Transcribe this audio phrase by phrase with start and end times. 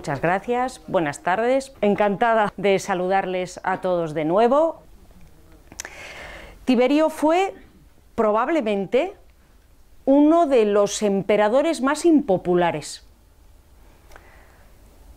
[0.00, 1.74] Muchas gracias, buenas tardes.
[1.82, 4.80] Encantada de saludarles a todos de nuevo.
[6.64, 7.52] Tiberio fue
[8.14, 9.12] probablemente
[10.06, 13.06] uno de los emperadores más impopulares.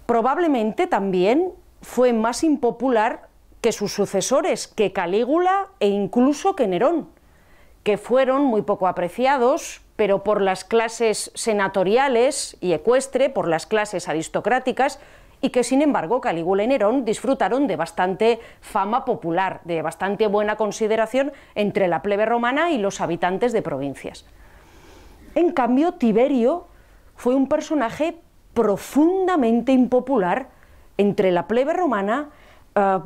[0.06, 3.30] Probablemente también fue más impopular
[3.62, 7.08] que sus sucesores, que Calígula e incluso que Nerón,
[7.84, 14.10] que fueron muy poco apreciados, pero por las clases senatoriales y ecuestre, por las clases
[14.10, 15.00] aristocráticas,
[15.42, 20.56] y que sin embargo Calígula y Nerón disfrutaron de bastante fama popular, de bastante buena
[20.56, 24.26] consideración entre la plebe romana y los habitantes de provincias.
[25.36, 26.68] En cambio, Tiberio
[27.16, 28.16] fue un personaje
[28.54, 30.48] profundamente impopular
[30.98, 32.30] entre la plebe romana,
[32.76, 33.00] eh,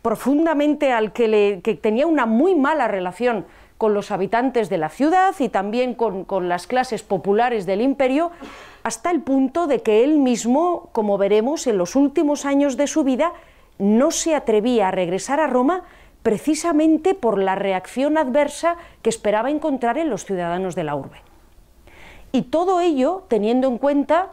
[0.00, 3.46] profundamente al que, le, que tenía una muy mala relación
[3.80, 8.30] con los habitantes de la ciudad y también con, las clases populares del imperio,
[8.82, 13.04] hasta el punto de que él mismo, como veremos en los últimos años de su
[13.04, 13.32] vida,
[13.78, 15.84] no se atrevía a regresar a Roma
[16.22, 21.22] precisamente por la reacción adversa que esperaba encontrar en los ciudadanos de la urbe.
[22.32, 24.32] Y todo ello teniendo en cuenta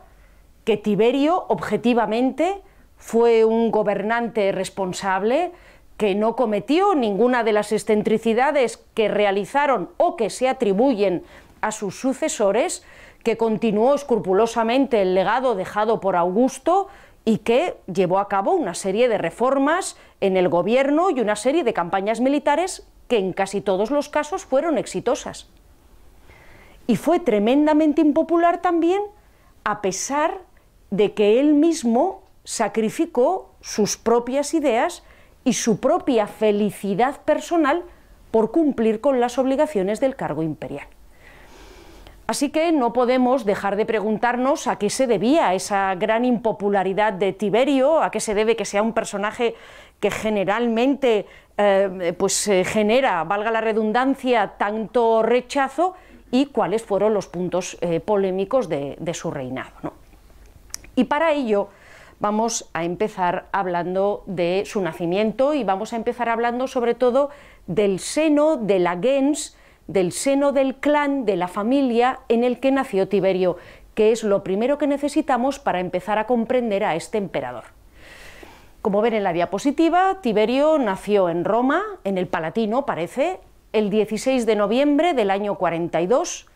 [0.66, 2.62] que Tiberio objetivamente
[2.98, 5.54] fue un gobernante responsable,
[5.98, 11.24] que no cometió ninguna de las excentricidades que realizaron o que se atribuyen
[11.62, 12.84] a sus sucesores,
[13.24, 16.88] que continuó escrupulosamente el legado dejado por Augusto
[17.26, 21.64] y que llevó a cabo una serie de reformas en el gobierno y una serie
[21.64, 25.50] de campañas militares que en casi todos los casos fueron exitosas.
[26.86, 29.02] Y fue tremendamente impopular también
[29.64, 30.40] a pesar
[30.92, 35.04] de que él mismo sacrificó sus propias ideas
[35.48, 37.84] y su propia felicidad personal
[38.32, 40.88] por cumplir con las obligaciones del cargo imperial.
[42.28, 47.32] Así que no podemos dejar de preguntarnos a qué se debía esa gran impopularidad de
[47.32, 49.56] Tiberio, a qué se debe que sea un personaje
[50.02, 51.26] que generalmente
[51.56, 55.94] eh, pues, genera, valga la redundancia, tanto rechazo
[56.30, 59.94] y cuáles fueron los puntos eh, polémicos de, su reinado.
[60.98, 61.70] Y para ello
[62.20, 67.30] vamos a empezar hablando de su nacimiento y vamos a empezar hablando sobre todo
[67.68, 69.58] del seno de la gens,
[69.88, 73.58] del seno del clan, de la familia en el que nació Tiberio,
[73.94, 77.66] que es lo primero que necesitamos para empezar a comprender a este emperador.
[78.82, 83.40] Como ven en la diapositiva, Tiberio nació en Roma, en el Palatino parece,
[83.74, 86.48] el 16 de noviembre del año 42,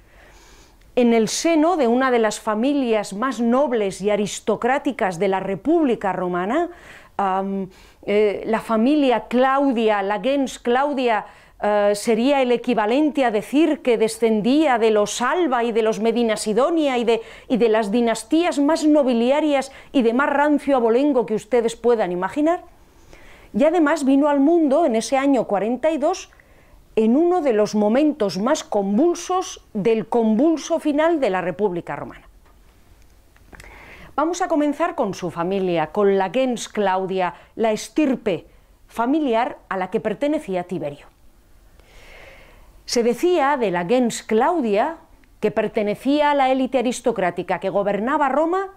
[0.95, 6.11] en el seno de una de las familias más nobles y aristocráticas de la República
[6.13, 6.69] Romana,
[8.03, 11.25] eh, la familia Claudia, la gens Claudia,
[11.61, 16.35] eh, sería el equivalente a decir que descendía de los Alba y de los Medina
[16.35, 21.35] Sidonia y de, y de las dinastías más nobiliarias y de más rancio abolengo que
[21.35, 22.63] ustedes puedan imaginar.
[23.53, 26.31] Y además vino al mundo en ese año 42
[26.95, 32.27] en uno de los momentos más convulsos del convulso final de la República Romana.
[34.15, 38.45] Vamos a comenzar con su familia, con la gens Claudia, la estirpe
[38.87, 41.07] familiar a la que pertenecía Tiberio.
[42.85, 44.97] Se decía de la gens Claudia
[45.39, 48.67] que pertenecía a la élite aristocrática que gobernaba Roma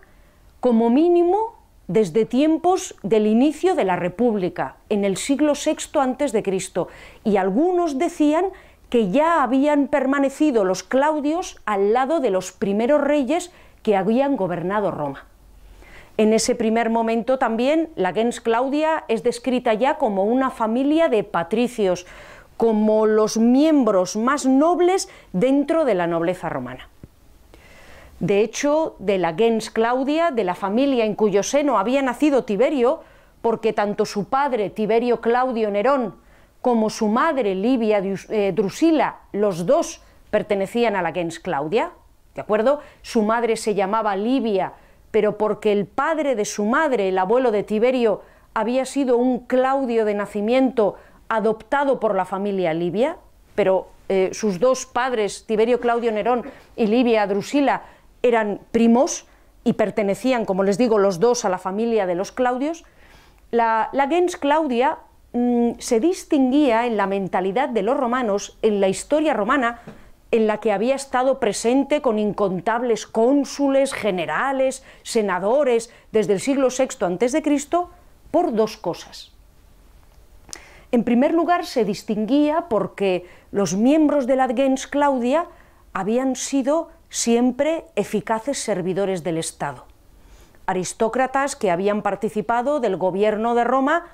[0.60, 1.53] como mínimo
[1.88, 6.86] desde tiempos del inicio de la República, en el siglo VI a.C.,
[7.24, 8.46] y algunos decían
[8.88, 13.52] que ya habían permanecido los Claudios al lado de los primeros reyes
[13.82, 15.26] que habían gobernado Roma.
[16.16, 21.24] En ese primer momento también la gens Claudia es descrita ya como una familia de
[21.24, 22.06] patricios,
[22.56, 26.88] como los miembros más nobles dentro de la nobleza romana.
[28.20, 33.00] De hecho, de la gens Claudia, de la familia en cuyo seno había nacido Tiberio,
[33.42, 36.14] porque tanto su padre, Tiberio Claudio Nerón,
[36.62, 41.93] como su madre, Livia eh, Drusila, los dos pertenecían a la gens Claudia,
[42.34, 42.81] ¿de acuerdo?
[43.02, 44.72] Su madre se llamaba Livia,
[45.11, 48.22] pero porque el padre de su madre, el abuelo de Tiberio,
[48.55, 50.96] había sido un Claudio de nacimiento
[51.28, 53.19] adoptado por la familia Livia,
[53.55, 56.44] pero eh, sus dos padres, Tiberio Claudio Nerón
[56.76, 57.82] y Livia Drusila,
[58.25, 59.26] eran primos
[59.65, 62.85] y pertenecían, como les digo, los dos a la familia de los Claudios,
[63.50, 64.99] la, gens Claudia
[65.35, 69.81] mm, se distinguía en la mentalidad de los romanos, en la historia romana,
[70.31, 77.05] en la que había estado presente con incontables cónsules, generales, senadores, desde el siglo VI
[77.05, 77.69] a.C.,
[78.31, 79.32] por dos cosas.
[80.93, 85.47] En primer lugar, se distinguía porque los miembros de la gens Claudia
[85.93, 89.87] habían sido siempre eficaces servidores del Estado.
[90.66, 94.06] aristócratas que habían participado del gobierno de Roma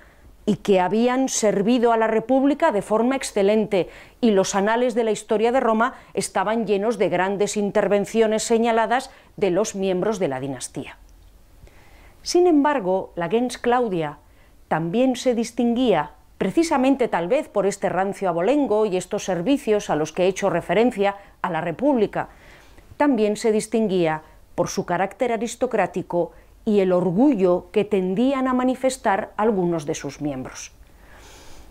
[0.44, 3.88] y que habían servido a la República de forma excelente,
[4.20, 9.50] y los anales de la historia de Roma estaban llenos de grandes intervenciones señaladas de
[9.50, 10.98] los miembros de la dinastía.
[12.20, 14.18] Sin embargo, la gens Claudia
[14.68, 20.12] también se distinguía, precisamente tal vez por este rancio abolengo y estos servicios a los
[20.12, 22.28] que he hecho referencia a la República,
[23.00, 24.20] también se distinguía
[24.54, 26.32] por su carácter aristocrático
[26.66, 30.72] y el orgullo que tendían a manifestar algunos de sus miembros.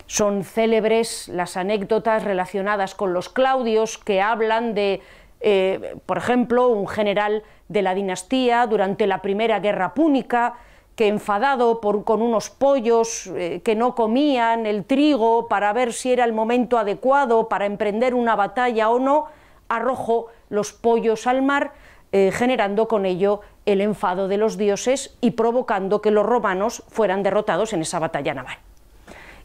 [0.07, 5.03] Son célebres las anécdotas relacionadas con los Claudios que hablan de,
[5.41, 10.55] eh, por ejemplo, un general de la dinastía durante la primera guerra púnica,
[10.95, 16.11] que enfadado por, con unos pollos eh, que no comían el trigo para ver si
[16.11, 19.27] era el momento adecuado para emprender una batalla o no,
[19.67, 21.73] arrojó los pollos al mar,
[22.11, 27.23] eh, generando con ello el enfado de los dioses y provocando que los romanos fueran
[27.23, 28.57] derrotados en esa batalla naval.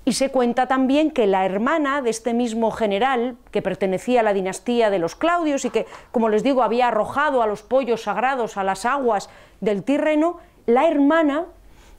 [0.06, 4.34] Y se cuenta también que la hermana de este mismo general, que pertenecía a la
[4.34, 8.58] dinastía de los Claudios y que, como les digo, había arrojado a los pollos sagrados
[8.58, 9.30] a las aguas
[9.60, 11.46] del Tirreno, la hermana,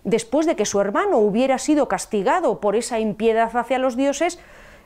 [0.03, 4.39] después de que su hermano hubiera sido castigado por esa impiedad hacia los dioses,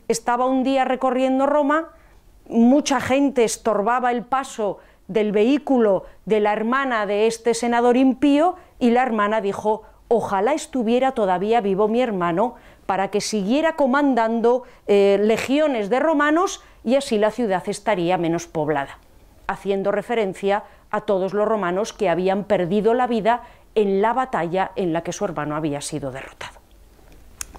[0.08, 1.90] estaba un día recorriendo Roma,
[2.50, 8.92] mucha gente estorbaba el paso del vehículo de la hermana de este senador impío y
[8.92, 12.56] la hermana dijo, ojalá estuviera todavía vivo mi hermano
[12.86, 19.00] para que siguiera comandando eh, legiones de romanos y así la ciudad estaría menos poblada,
[19.48, 23.44] haciendo referencia a todos los romanos que habían perdido la vida
[23.76, 26.60] en la batalla en la que su hermano había sido derrotado.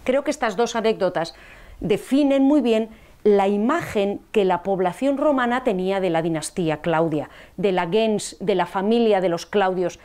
[0.04, 1.34] Creo que estas dos anécdotas
[1.78, 2.90] definen muy bien
[3.24, 8.54] la imagen que la población romana tenía de la dinastía Claudia, de la gens, de
[8.54, 9.98] la familia de los Claudios,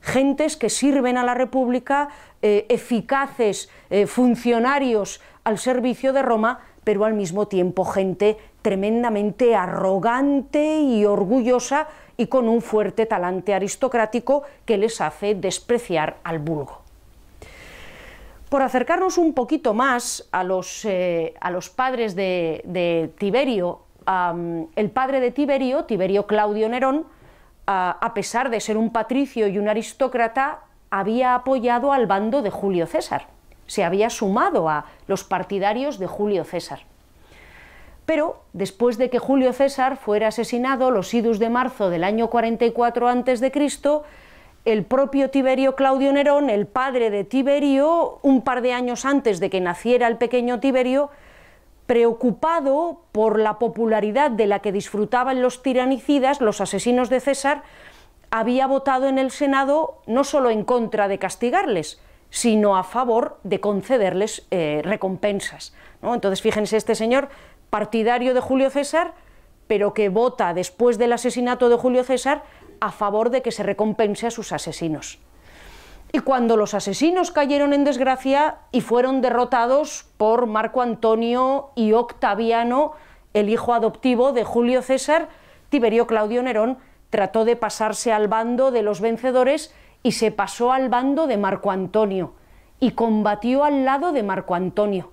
[0.00, 2.08] gentes que sirven a la República,
[2.42, 10.80] eh, eficaces eh, funcionarios al servicio de Roma, pero al mismo tiempo gente tremendamente arrogante
[10.80, 16.81] y orgullosa y con un fuerte talante aristocrático que les hace despreciar al vulgo.
[18.52, 23.78] Por acercarnos un poquito más a los, eh, a los padres de, Tiberio,
[24.76, 27.06] el padre de Tiberio, Tiberio Claudio Nerón,
[27.64, 32.86] a pesar de ser un patricio y un aristócrata, había apoyado al bando de Julio
[32.86, 33.28] César,
[33.66, 36.80] se había sumado a los partidarios de Julio César.
[38.04, 43.08] Pero después de que Julio César fuera asesinado los idus de marzo del año 44
[43.08, 43.50] a.C.,
[44.64, 49.50] el propio Tiberio Claudio Nerón, el padre de Tiberio, un par de años antes de
[49.50, 51.10] que naciera el pequeño Tiberio,
[51.86, 57.62] preocupado por la popularidad de la que disfrutaban los tiranicidas, los asesinos de César,
[58.30, 62.00] había votado en el Senado no solo en contra de castigarles,
[62.30, 65.74] sino a favor de concederles eh, recompensas.
[66.02, 67.28] Entonces, fíjense, este señor,
[67.68, 69.12] partidario de Julio César,
[69.66, 72.42] pero que vota después del asesinato de Julio César
[72.82, 75.20] a favor de que se recompense a sus asesinos.
[76.10, 82.94] Y cuando los asesinos cayeron en desgracia y fueron derrotados por Marco Antonio y Octaviano,
[83.34, 85.28] el hijo adoptivo de Julio César,
[85.68, 89.72] Tiberio Claudio Nerón trató de pasarse al bando de los vencedores
[90.02, 92.34] y se pasó al bando de Marco Antonio
[92.80, 95.12] y combatió al lado de Marco Antonio.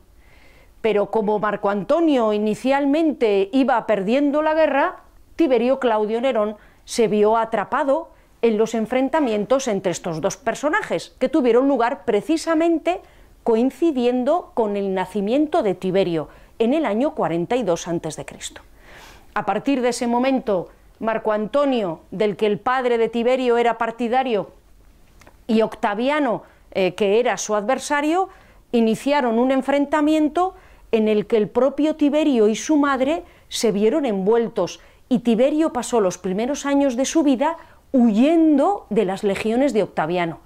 [0.82, 5.04] Pero como Marco Antonio inicialmente iba perdiendo la guerra,
[5.36, 6.58] Tiberio Claudio Nerón
[6.90, 8.10] se vio atrapado
[8.42, 13.00] en los enfrentamientos entre estos dos personajes, que tuvieron lugar precisamente
[13.44, 18.26] coincidiendo con el nacimiento de Tiberio en el año 42 a.C.
[19.36, 24.50] A partir de ese momento, Marco Antonio, del que el padre de Tiberio era partidario,
[25.46, 26.42] y Octaviano,
[26.72, 28.30] eh, que era su adversario,
[28.72, 30.56] iniciaron un enfrentamiento
[30.92, 36.00] en el que el propio Tiberio y su madre se vieron envueltos y Tiberio pasó
[36.00, 37.58] los primeros años de su vida
[37.92, 40.40] huyendo de las legiones de Octaviano.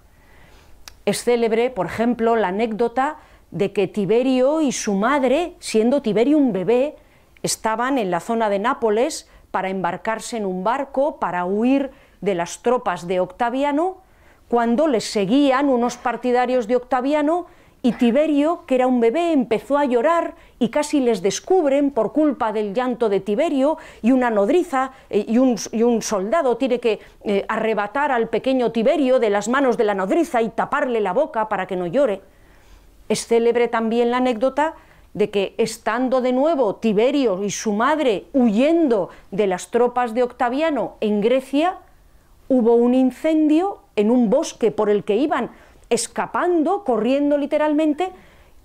[1.06, 3.18] Es célebre, por ejemplo, la anécdota
[3.52, 6.96] de que Tiberio y su madre, siendo Tiberio un bebé,
[7.44, 11.92] estaban en la zona de Nápoles para embarcarse en un barco para huir
[12.22, 13.98] de las tropas de Octaviano,
[14.48, 17.48] cuando les seguían unos partidarios de Octaviano
[17.86, 22.54] y Tiberio, que era un bebé, empezó a llorar y casi les descubren por culpa
[22.54, 28.10] del llanto de Tiberio y una nodriza eh, y, un, soldado tiene que eh, arrebatar
[28.14, 31.76] al pequeño Tiberio de las manos de la nodriza y taparle la boca para que
[31.76, 32.22] no llore.
[33.10, 34.76] Es célebre también la anécdota
[35.14, 40.96] de que estando de nuevo Tiberio y su madre huyendo de las tropas de Octaviano
[41.02, 41.80] en Grecia,
[42.48, 45.52] hubo un incendio en un bosque por el que iban
[45.90, 48.12] escapando, corriendo literalmente,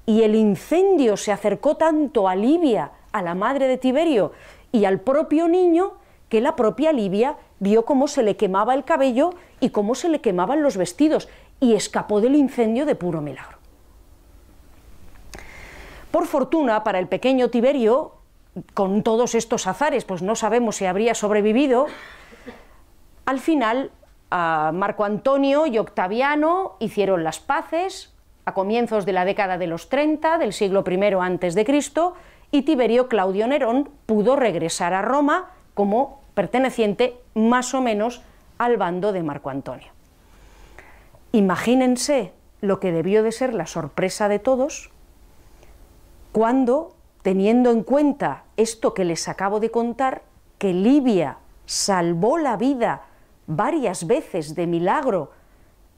[0.06, 4.32] y el incendio se acercó tanto a Livia, a la madre de Tiberio,
[4.72, 5.92] y al propio niño,
[6.28, 10.20] que la propia Livia vio cómo se le quemaba el cabello y cómo se le
[10.20, 11.28] quemaban los vestidos,
[11.60, 13.58] y escapó del incendio de puro milagro.
[16.10, 18.12] Por fortuna para el pequeño Tiberio,
[18.74, 21.86] con todos estos azares, pues no sabemos si habría sobrevivido,
[23.26, 23.90] al final
[24.30, 30.38] Marco Antonio y Octaviano hicieron las paces a comienzos de la década de los 30
[30.38, 32.14] del siglo I Cristo
[32.50, 38.22] y Tiberio Claudio Nerón pudo regresar a Roma como perteneciente más o menos
[38.58, 39.88] al bando de Marco Antonio.
[41.32, 44.90] Imagínense lo que debió de ser la sorpresa de todos
[46.32, 50.22] cuando, teniendo en cuenta esto que les acabo de contar,
[50.58, 53.02] que Libia salvó la vida
[53.48, 55.32] varias veces de milagro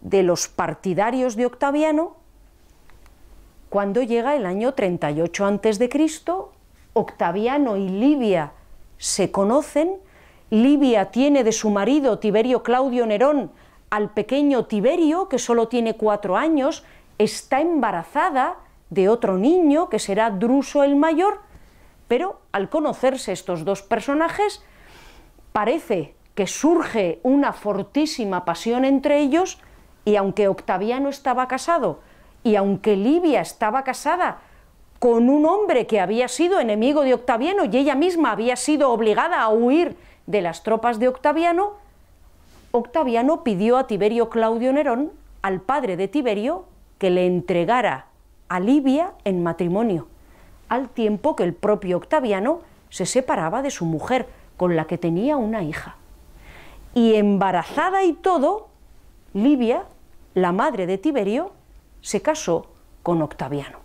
[0.01, 2.17] de los partidarios de Octaviano,
[3.69, 5.91] cuando llega el año 38 a.C.,
[6.93, 8.53] Octaviano y Livia
[8.99, 9.97] se conocen,
[10.51, 13.53] Livia tiene de su marido Tiberio Claudio Nerón
[13.91, 16.85] al pequeño Tiberio, que solo tiene cuatro años,
[17.19, 18.57] está embarazada
[18.91, 21.41] de otro niño, que será Druso el mayor,
[22.09, 24.63] pero al conocerse estos dos personajes,
[25.53, 29.59] parece que surge una fortísima pasión entre ellos,
[30.05, 32.01] y aunque Octaviano estaba casado,
[32.43, 34.39] y aunque Livia estaba casada
[35.01, 39.41] con un hombre que había sido enemigo de Octaviano y ella misma había sido obligada
[39.41, 39.97] a huir
[40.27, 41.73] de las tropas de Octaviano,
[42.71, 45.11] Octaviano pidió a Tiberio Claudio Nerón,
[45.43, 46.67] al padre de Tiberio,
[46.99, 48.07] que le entregara
[48.51, 50.07] a Livia en matrimonio,
[50.69, 52.61] al tiempo que el propio Octaviano
[52.91, 55.97] se separaba de su mujer, con la que tenía una hija.
[56.95, 58.69] Y embarazada y todo,
[59.33, 59.85] Livia,
[60.35, 61.53] la madre de Tiberio,
[62.01, 62.67] se casó
[63.03, 63.79] con Octaviano.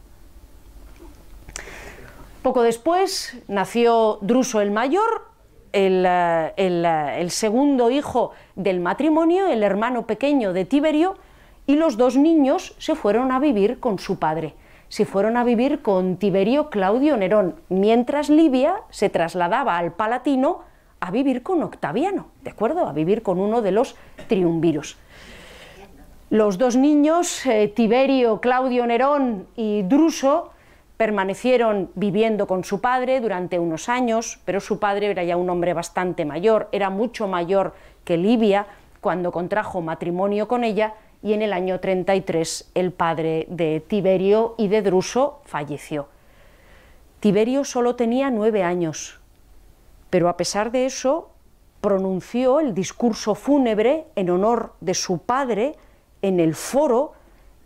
[2.41, 5.25] Poco después nació Druso el Mayor,
[5.73, 11.15] el, eh, eh, el, segundo hijo del matrimonio, el hermano pequeño de Tiberio,
[11.67, 14.53] y los dos niños se fueron a vivir con su padre.
[14.89, 20.61] Se fueron a vivir con Tiberio Claudio Nerón, mientras Livia se trasladaba al Palatino
[21.05, 22.87] a vivir con Octaviano, ¿de acuerdo?
[22.87, 23.95] A vivir con uno de los
[24.27, 24.97] triunviros.
[26.31, 30.49] Los dos niños, eh, Tiberio, Claudio Nerón y Druso,
[30.97, 35.75] permanecieron viviendo con su padre durante unos años, pero su padre era ya un hombre
[35.75, 38.65] bastante mayor, era mucho mayor que Livia
[38.99, 44.69] cuando contrajo matrimonio con ella y en el año 33 el padre de Tiberio y
[44.69, 46.07] de Druso falleció.
[47.19, 49.19] Tiberio solo tenía nueve años,
[50.15, 51.31] pero a pesar de eso
[51.81, 55.75] pronunció el discurso fúnebre en honor de su padre
[56.21, 57.11] en el foro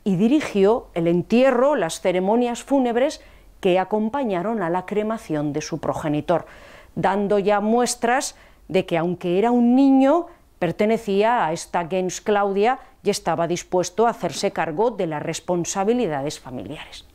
[0.03, 3.21] y dirigió el entierro, las ceremonias fúnebres
[3.59, 6.47] que acompañaron a la cremación de su progenitor,
[6.95, 8.35] dando ya muestras
[8.67, 10.25] de que aunque era un niño,
[10.57, 17.08] pertenecía a esta gens Claudia y estaba dispuesto a hacerse cargo de las responsabilidades familiares.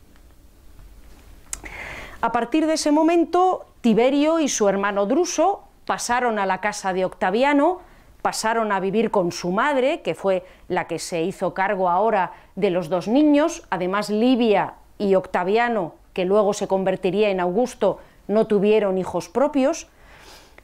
[2.24, 7.04] A partir de ese momento, Tiberio y su hermano Druso pasaron a la casa de
[7.04, 7.80] Octaviano,
[8.22, 12.70] pasaron a vivir con su madre, que fue la que se hizo cargo ahora de
[12.70, 18.96] los dos niños, además Livia y Octaviano, que luego se convertiría en Augusto, no tuvieron
[18.96, 19.88] hijos propios,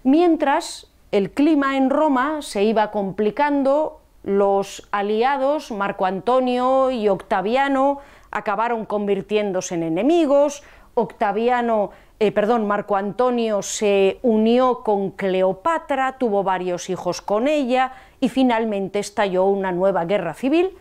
[0.02, 7.98] mientras el clima en Roma se iba complicando, los aliados, Marco Antonio y Octaviano,
[8.30, 10.62] acabaron convirtiéndose en enemigos,
[10.94, 11.90] Octaviano
[12.22, 18.98] eh, perdón, Marco Antonio se unió con Cleopatra, tuvo varios hijos con ella y finalmente
[18.98, 20.76] estalló una nueva guerra civil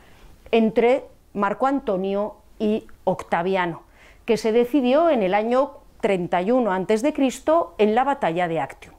[0.51, 3.83] entre Marco Antonio y Octaviano,
[4.25, 7.13] que se decidió en el año 31 a.C.
[7.77, 8.95] en la batalla de Actium.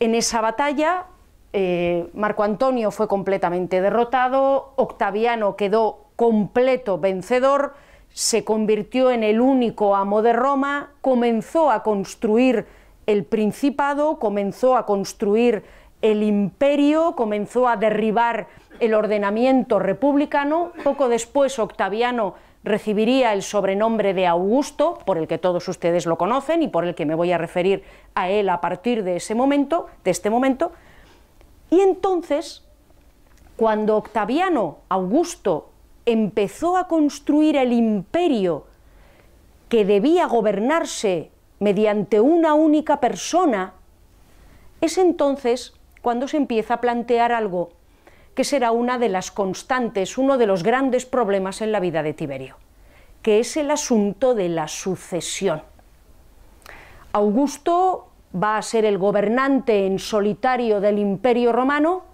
[0.00, 1.06] En esa batalla
[1.52, 7.74] eh, Marco Antonio fue completamente derrotado, Octaviano quedó completo vencedor,
[8.18, 12.66] se convirtió en el único amo de Roma, comenzó a construir
[13.06, 15.62] el principado, comenzó a construir
[16.02, 18.48] el imperio, comenzó a derribar
[18.80, 20.72] el ordenamiento republicano.
[20.82, 22.34] Poco después Octaviano
[22.64, 26.96] recibiría el sobrenombre de Augusto, por el que todos ustedes lo conocen y por el
[26.96, 27.84] que me voy a referir
[28.16, 30.72] a él a partir de ese momento, de este momento.
[31.70, 32.64] Y entonces,
[33.56, 35.70] cuando Octaviano Augusto
[36.12, 38.66] empezó a construir el imperio
[39.68, 43.74] que debía gobernarse mediante una única persona,
[44.80, 47.70] es entonces cuando se empieza a plantear algo
[48.34, 52.14] que será una de las constantes, uno de los grandes problemas en la vida de
[52.14, 52.56] Tiberio,
[53.20, 55.62] que es el asunto de la sucesión.
[57.12, 62.04] Augusto va a ser el gobernante en solitario del imperio romano,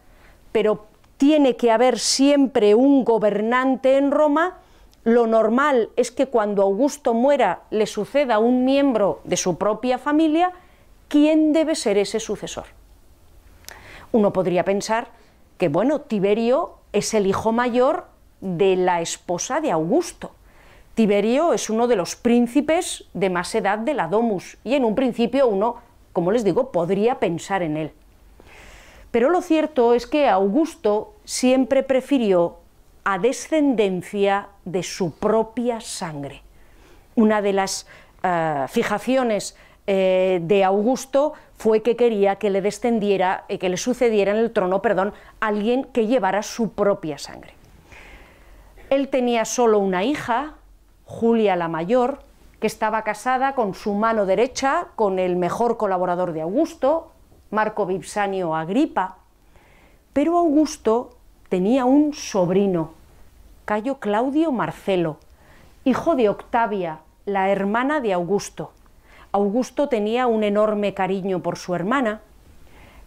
[0.50, 0.86] pero
[1.25, 4.59] tiene que haber siempre un gobernante en Roma.
[5.04, 10.52] Lo normal es que cuando Augusto muera le suceda un miembro de su propia familia,
[11.09, 12.66] ¿quién debe ser ese sucesor?
[14.12, 15.09] Uno podría pensar
[15.57, 18.04] que, bueno, Tiberio es el hijo mayor
[18.43, 20.33] de la esposa de Augusto.
[20.95, 24.95] Tiberio es uno de los príncipes de más edad de la Domus y en un
[24.95, 25.76] principio uno,
[26.12, 27.93] como les digo, podría pensar en él.
[29.14, 32.56] Pero lo cierto es que Augusto siempre prefirió
[33.04, 36.42] a descendencia de su propia sangre.
[37.14, 37.87] Una de las
[38.25, 39.56] uh, fijaciones
[39.87, 44.52] eh, de Augusto fue que quería que le descendiera, eh, que le sucediera en el
[44.52, 47.54] trono, perdón, alguien que llevara su propia sangre.
[48.90, 50.54] Él tenía solo una hija,
[51.04, 52.25] Julia la mayor,
[52.59, 57.12] que estaba casada con su mano derecha, con el mejor colaborador de Augusto,
[57.50, 59.18] Marco Vipsanio Agripa,
[60.12, 61.10] pero Augusto
[61.48, 62.92] tenía un sobrino,
[63.64, 65.18] Cayo Claudio Marcelo,
[65.84, 68.72] hijo de Octavia, la hermana de Augusto.
[69.32, 72.20] Augusto tenía un enorme cariño por su hermana.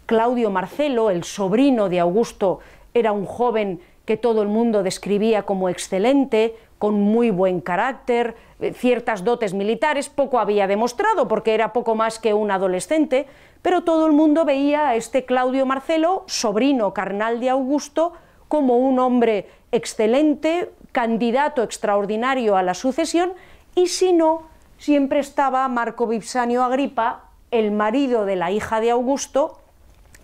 [0.06, 2.60] Claudio Marcelo, el sobrino de Augusto,
[2.94, 8.74] era un joven que todo el mundo describía como excelente, con muy buen carácter, eh,
[8.74, 13.27] ciertas dotes militares, poco había demostrado porque era poco más que un adolescente,
[13.62, 18.14] pero todo el mundo veía a este Claudio Marcelo, sobrino carnal de Augusto,
[18.48, 23.34] como un hombre excelente, candidato extraordinario a la sucesión,
[23.76, 24.44] y si no,
[24.78, 29.60] siempre estaba Marco Vipsanio Agripa, el marido de la hija de Augusto,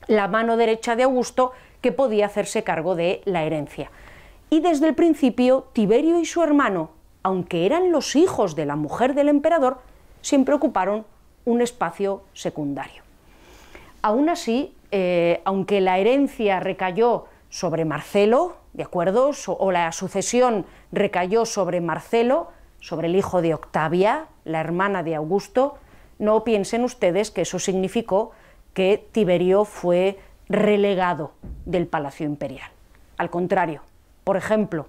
[0.07, 3.91] la mano derecha de Augusto, que podía hacerse cargo de la herencia.
[4.49, 6.91] Y desde el principio, Tiberio y su hermano,
[7.23, 9.79] aunque eran los hijos de la mujer del emperador,
[10.21, 11.05] siempre ocuparon
[11.45, 13.02] un espacio secundario.
[14.03, 19.31] Aún así, eh, aunque la herencia recayó sobre Marcelo, ¿de acuerdo?
[19.47, 22.49] o la sucesión recayó sobre Marcelo,
[22.81, 25.77] sobre el hijo de Octavia, la hermana de Augusto,
[26.19, 28.31] no piensen ustedes que eso significó
[28.73, 31.31] que Tiberio fue relegado
[31.65, 32.69] del palacio imperial.
[33.17, 33.83] Al contrario,
[34.25, 34.87] por ejemplo,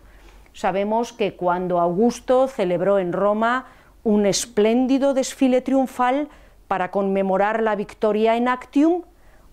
[0.55, 3.67] sabemos que cuando Augusto celebró en Roma
[4.03, 6.29] un espléndido desfile triunfal
[6.69, 9.03] para conmemorar la victoria en Actium,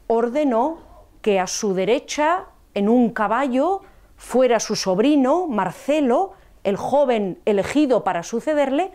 [0.08, 0.80] ordenó
[1.22, 3.82] que a su derecha, en un caballo,
[4.18, 8.92] fuera su sobrino, Marcelo, el joven elegido para sucederle,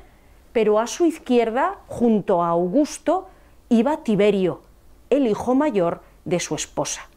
[0.52, 3.28] pero a su izquierda, junto a Augusto,
[3.68, 4.62] iba Tiberio,
[5.10, 7.08] el hijo mayor de su esposa.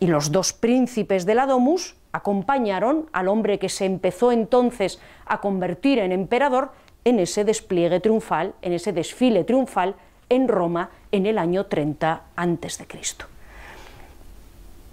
[0.00, 5.40] Y los dos príncipes de la Domus acompañaron al hombre que se empezó entonces a
[5.40, 6.72] convertir en emperador
[7.04, 9.94] en ese despliegue triunfal, en ese desfile triunfal
[10.32, 12.86] en Roma en el año 30 a.C.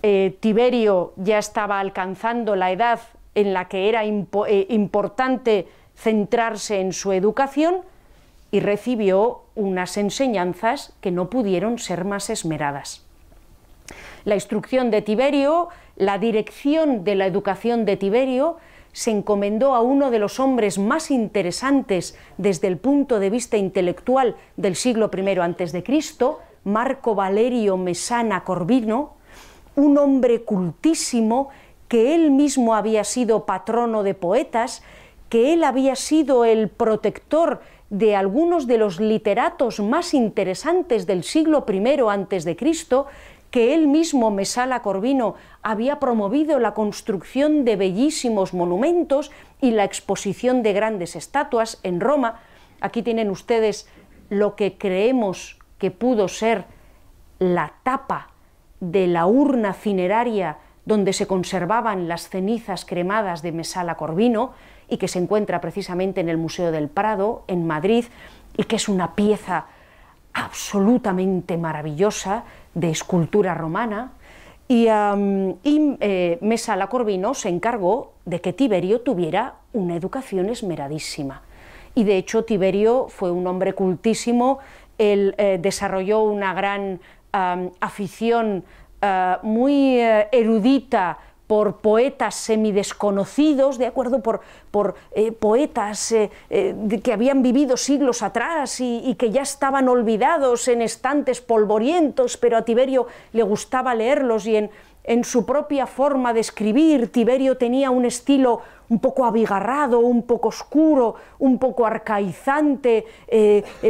[0.02, 3.00] Eh, Tiberio ya estaba alcanzando la edad
[3.36, 7.82] en la que era eh, importante centrarse en su educación
[8.52, 13.06] y recibió unas enseñanzas que no pudieron ser más esmeradas.
[14.26, 18.58] La instrucción de Tiberio, la dirección de la educación de Tiberio,
[19.00, 24.36] se encomendó a uno de los hombres más interesantes desde el punto de vista intelectual
[24.58, 25.84] del siglo I a.C.,
[26.66, 29.14] Marco Valerio Mesana Corvino,
[29.78, 31.48] un hombre cultísimo
[31.88, 34.84] que él mismo había sido patrono de poetas,
[35.30, 41.66] que él había sido el protector de algunos de los literatos más interesantes del siglo
[41.70, 43.08] I Cristo,
[43.52, 49.32] que él mismo, Mesala Corvino, había promovido la construcción de bellísimos monumentos
[49.62, 52.40] y la exposición de grandes estatuas en Roma.
[52.80, 53.88] Aquí tienen ustedes
[54.30, 56.66] lo que creemos que pudo ser
[57.40, 58.30] la tapa
[58.80, 64.54] de la urna cineraria donde se conservaban las cenizas cremadas de Mesala Corvino
[64.88, 68.06] y que se encuentra precisamente en el Museo del Prado, en Madrid,
[68.58, 69.68] y que es una pieza
[70.34, 74.14] absolutamente maravillosa de escultura romana.
[74.68, 81.42] Y, eh, Mesala Corvino se encargó de que Tiberio tuviera una educación esmeradísima.
[81.96, 84.60] Y de hecho Tiberio fue un hombre cultísimo,
[84.98, 87.00] él eh, desarrolló una gran
[87.32, 88.64] afición
[89.02, 91.18] eh, muy eh, erudita
[91.50, 94.22] por poetas semidesconocidos, ¿de acuerdo?
[94.22, 99.90] Por, por eh, poetas eh, eh, que habían vivido siglos atrás y, que ya estaban
[99.90, 104.70] olvidados en estantes polvorientos, pero a Tiberio le gustaba leerlos y en,
[105.04, 110.50] en su propia forma de escribir, Tiberio tenía un estilo un poco abigarrado, un poco
[110.50, 113.06] oscuro, un poco arcaizante,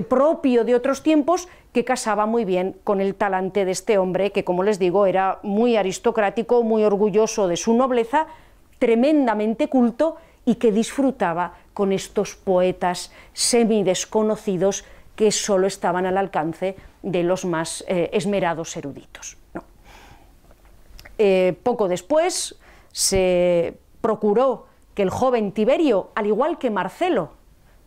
[0.07, 4.43] propio de otros tiempos, que casaba muy bien con el talante de este hombre, que
[4.43, 8.27] como les digo era muy aristocrático, muy orgulloso de su nobleza,
[8.79, 14.83] tremendamente culto y que disfrutaba con estos poetas semidesconocidos
[15.15, 19.37] que solo estaban al alcance de los más eh, esmerados eruditos.
[21.17, 22.55] Eh, poco después
[22.93, 24.67] se procuró
[24.99, 27.29] que el joven Tiberio, al igual que Marcelo,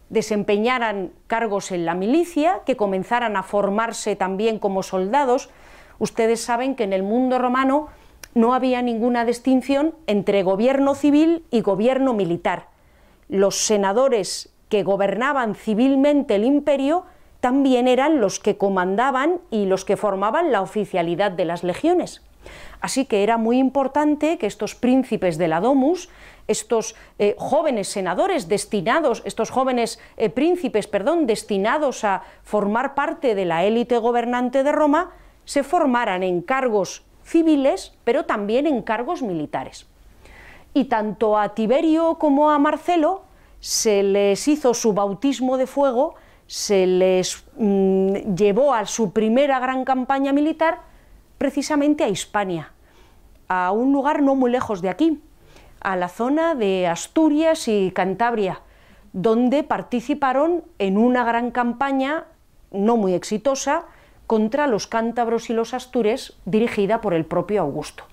[0.09, 5.51] desempeñaran cargos en la milicia, que comenzaran a formarse también como soldados.
[5.99, 7.89] Ustedes saben que en el mundo romano
[8.33, 12.69] no había ninguna distinción entre gobierno civil y gobierno militar.
[13.29, 17.05] Los senadores que gobernaban civilmente el imperio
[17.41, 22.23] también eran los que comandaban y los que formaban la oficialidad de las legiones.
[22.83, 26.11] Así que era muy importante que estos príncipes de la Domus,
[26.49, 33.45] estos eh, jóvenes senadores destinados, estos jóvenes eh, príncipes, perdón, destinados a formar parte de
[33.45, 35.13] la élite gobernante de Roma,
[35.45, 39.87] se formaran en cargos civiles, pero también en cargos militares.
[40.75, 43.23] Y tanto a Tiberio como a Marcelo
[43.61, 46.17] se les hizo su bautismo de fuego,
[46.49, 50.91] se les mm, llevó a su primera gran campaña militar
[51.43, 52.71] precisamente a Hispania,
[53.49, 55.21] a un lugar no muy lejos de aquí,
[55.81, 58.61] a la zona de Asturias y Cantabria,
[59.13, 62.27] donde participaron en una gran campaña
[62.71, 63.87] no muy exitosa
[64.29, 68.05] contra los cántabros y los astures dirigida por el propio Augusto.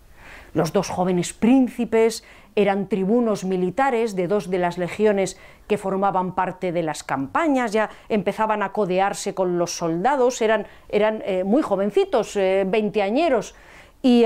[0.55, 2.23] Los dos jóvenes príncipes
[2.61, 7.89] eran tribunos militares de dos de las legiones que formaban parte de las campañas, ya
[8.09, 13.55] empezaban a codearse con los soldados, eran, eran eh, muy jovencitos, eh, veinteañeros,
[14.01, 14.25] y,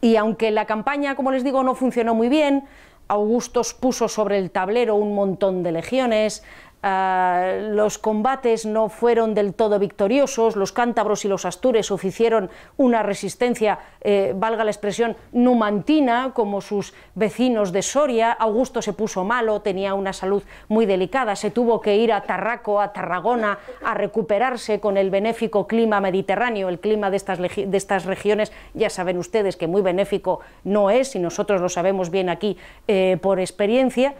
[0.00, 2.64] y aunque la campaña, como les digo, no funcionó muy bien,
[3.06, 6.42] Augustos puso sobre el tablero un montón de legiones,
[6.86, 13.02] Ah, los combates no fueron del todo victoriosos, los cántabros y los astures oficieron una
[13.02, 18.32] resistencia, eh, valga la expresión, numantina, como sus vecinos de Soria.
[18.32, 22.82] Augusto se puso malo, tenía una salud muy delicada, se tuvo que ir a Tarraco,
[22.82, 26.68] a Tarragona, a recuperarse con el benéfico clima mediterráneo.
[26.68, 31.16] El clima de estas, de estas regiones, ya saben ustedes que muy benéfico no es,
[31.16, 34.14] y nosotros lo sabemos bien aquí eh, por experiencia.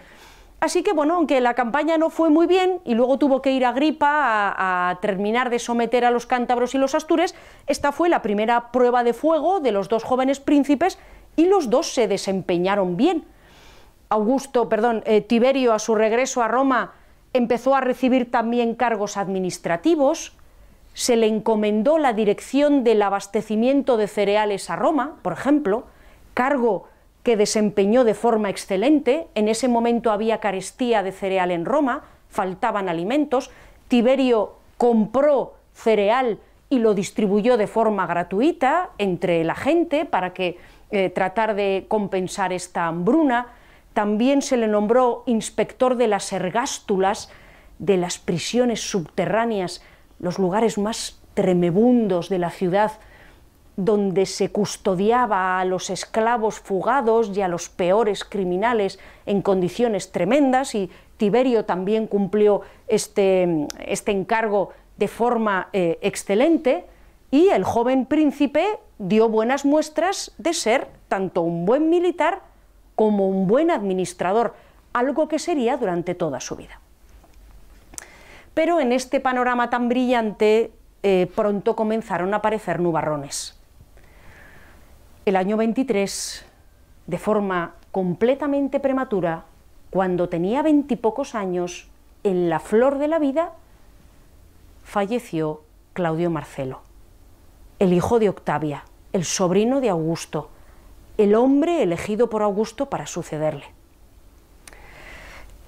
[0.61, 3.67] Así que bueno, aunque la campaña no fue muy bien y luego tuvo que ir
[3.67, 7.35] a Gripa a, terminar de someter a los cántabros y los astures,
[7.67, 10.99] esta fue la primera prueba de fuego de los dos jóvenes príncipes
[11.37, 13.27] y los dos se desempeñaron bien.
[14.09, 16.95] Augusto, perdón, eh, Tiberio a su regreso a Roma
[17.35, 20.33] empezó a recibir también cargos administrativos,
[20.95, 25.85] se le encomendó la dirección del abastecimiento de cereales a Roma, por ejemplo,
[26.33, 26.89] cargo
[27.25, 29.27] que desempeñó de forma excelente.
[29.35, 33.51] En ese momento había carestía de cereal en Roma, faltaban alimentos.
[33.89, 40.59] Tiberio compró cereal y lo distribuyó de forma gratuita entre la gente para que
[40.91, 43.47] eh, tratar de compensar esta hambruna.
[43.95, 47.31] También se le nombró inspector de las ergástulas,
[47.79, 49.83] de las prisiones subterráneas,
[50.19, 52.93] los lugares más tremebundos de la ciudad
[53.77, 60.75] donde se custodiaba a los esclavos fugados y a los peores criminales en condiciones tremendas
[60.75, 66.87] y Tiberio también cumplió este, este encargo de forma eh, excelente
[67.31, 72.43] y el joven príncipe dio buenas muestras de ser tanto un buen militar
[72.95, 74.55] como un buen administrador,
[74.93, 76.81] algo que sería durante toda su vida.
[78.55, 80.71] Pero en este panorama tan brillante
[81.03, 83.54] eh, pronto comenzaron a aparecer nubarrones.
[85.25, 86.45] El año 23,
[87.07, 89.45] de forma completamente prematura,
[89.89, 91.89] cuando tenía veintipocos años,
[92.25, 93.53] en la flor de la vida,
[94.83, 95.63] falleció
[95.95, 96.83] Claudio Marcelo,
[97.79, 98.85] el hijo de Octavia,
[99.15, 100.51] el sobrino de Augusto,
[101.17, 103.65] el hombre elegido por Augusto para sucederle.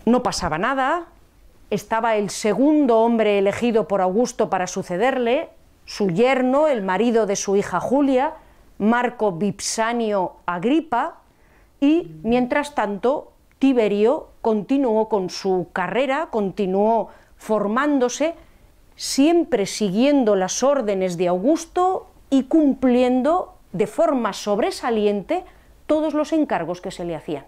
[0.05, 1.07] No pasaba nada,
[1.71, 5.49] estaba el segundo hombre elegido por Augusto para sucederle,
[5.87, 8.35] su yerno, el marido de su hija Julia,
[8.79, 11.19] Marco Vipsanio Agripa
[11.81, 18.35] y, mientras tanto, Tiberio continuó con su carrera, continuó formándose,
[18.97, 25.45] siempre siguiendo las órdenes de Augusto y cumpliendo de forma sobresaliente
[25.87, 27.45] todos los encargos que se le hacían.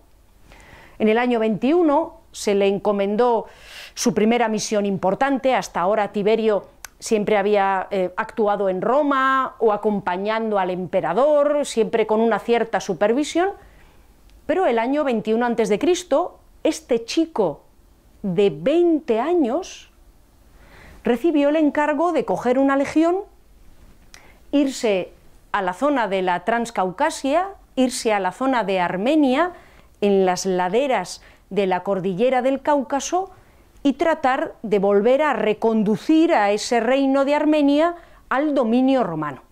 [0.99, 3.47] En el año 21 se le encomendó
[3.95, 6.67] su primera misión importante, hasta ahora Tiberio
[6.99, 13.51] siempre había eh, actuado en Roma o acompañando al emperador, siempre con una cierta supervisión,
[14.47, 15.79] pero el año 21 a.C.,
[16.65, 17.63] este chico
[18.23, 19.91] de 20 años
[21.05, 23.19] recibió el encargo de coger una legión,
[24.51, 25.13] irse
[25.53, 29.53] a la zona de la Transcaucasia, irse a la zona de Armenia,
[30.01, 33.31] en las laderas de la cordillera del Cáucaso,
[33.83, 37.95] y tratar de volver a reconducir a ese reino de Armenia
[38.29, 39.43] al dominio romano.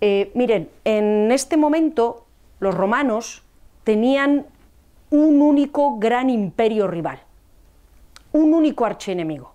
[0.00, 2.26] Eh, miren, en este momento
[2.60, 3.42] los romanos
[3.84, 4.46] tenían
[5.10, 7.20] un único gran imperio rival,
[8.32, 9.52] un único archienemigo.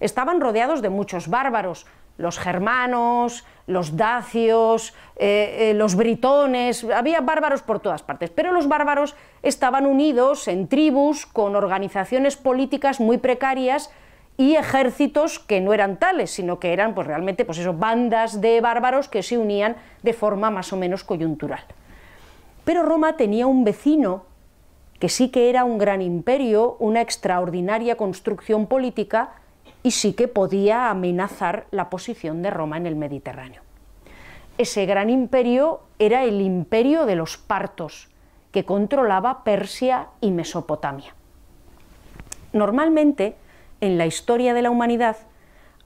[0.00, 1.86] Estaban rodeados de muchos bárbaros,
[2.18, 8.68] los germanos, los dacios, eh, eh, los britones, había bárbaros por todas partes, pero los
[8.68, 13.90] bárbaros estaban unidos en tribus con organizaciones políticas muy precarias
[14.36, 18.60] y ejércitos que no eran tales, sino que eran pues realmente pues eso, bandas de
[18.60, 21.64] bárbaros que se unían de forma más o menos coyuntural.
[22.64, 24.24] Pero Roma tenía un vecino
[24.98, 29.30] que sí que era un gran imperio, una extraordinaria construcción política
[29.82, 33.62] y sí que podía amenazar la posición de Roma en el Mediterráneo.
[34.58, 38.08] Ese gran imperio era el imperio de los partos,
[38.50, 41.14] que controlaba Persia y Mesopotamia.
[42.52, 43.36] Normalmente,
[43.80, 45.16] en la historia de la humanidad,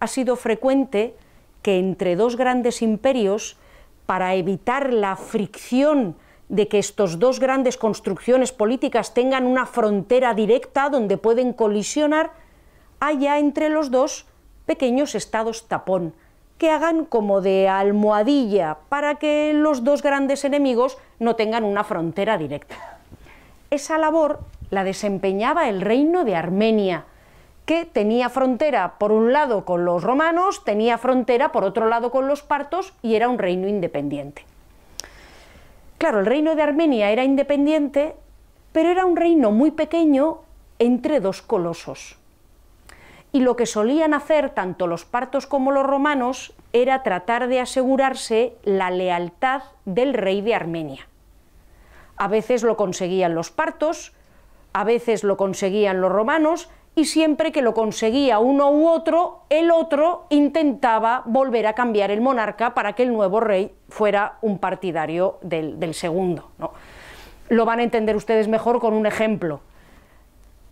[0.00, 1.14] ha sido frecuente
[1.62, 3.56] que entre dos grandes imperios,
[4.06, 6.16] para evitar la fricción
[6.48, 12.32] de que estos dos grandes construcciones políticas tengan una frontera directa donde pueden colisionar,
[13.04, 14.26] haya entre los dos
[14.64, 16.14] pequeños estados tapón,
[16.56, 22.38] que hagan como de almohadilla para que los dos grandes enemigos no tengan una frontera
[22.38, 22.76] directa.
[23.70, 24.38] Esa labor
[24.70, 27.06] la desempeñaba el reino de Armenia,
[27.66, 32.28] que tenía frontera por un lado con los romanos, tenía frontera por otro lado con
[32.28, 34.44] los partos y era un reino independiente.
[35.98, 38.14] Claro, el reino de Armenia era independiente,
[38.70, 40.42] pero era un reino muy pequeño
[40.78, 42.21] entre dos colosos.
[43.32, 48.54] Y lo que solían hacer tanto los partos como los romanos era tratar de asegurarse
[48.62, 51.08] la lealtad del rey de Armenia.
[52.16, 54.12] A veces lo conseguían los partos,
[54.72, 59.70] a veces lo conseguían los romanos, y siempre que lo conseguía uno u otro, el
[59.70, 65.38] otro intentaba volver a cambiar el monarca para que el nuevo rey fuera un partidario
[65.40, 66.50] del, segundo.
[67.48, 69.60] Lo van a entender ustedes mejor con un ejemplo.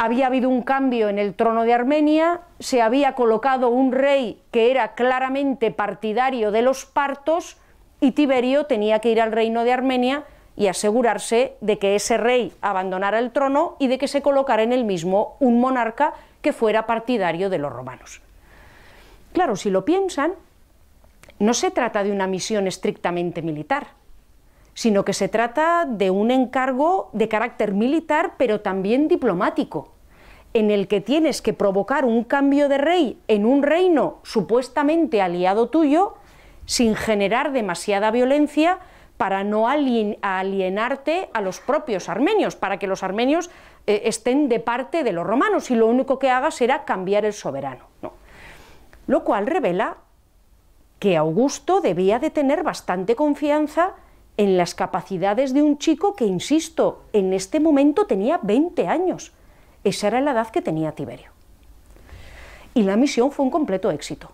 [0.03, 4.71] Había habido un cambio en el trono de Armenia, se había colocado un rey que
[4.71, 7.59] era claramente partidario de los partos
[8.01, 10.25] y Tiberio tenía que ir al reino de Armenia
[10.57, 14.73] y asegurarse de que ese rey abandonara el trono y de que se colocara en
[14.73, 18.23] el mismo un monarca que fuera partidario de los romanos.
[19.35, 20.33] Claro, si lo piensan,
[21.39, 23.89] no se trata de una misión estrictamente militar,
[24.81, 29.93] sino que se trata de un encargo de carácter militar, pero también diplomático,
[30.55, 35.69] en el que tienes que provocar un cambio de rey en un reino supuestamente aliado
[35.69, 36.15] tuyo,
[36.65, 38.79] sin generar demasiada violencia,
[39.19, 43.51] para no alienarte a los propios armenios, para que los armenios
[43.87, 47.35] eh, estén de parte de los romanos y lo único que hagas será cambiar el
[47.35, 47.85] soberano.
[49.07, 49.99] Lo cual revela
[50.99, 53.93] que Augusto debía de tener bastante confianza
[54.41, 59.33] en las capacidades de un chico que, insisto, en este momento tenía 20 años.
[59.85, 61.31] Esa era la edad que tenía Tiberio.
[62.73, 64.31] Y la misión fue un completo éxito.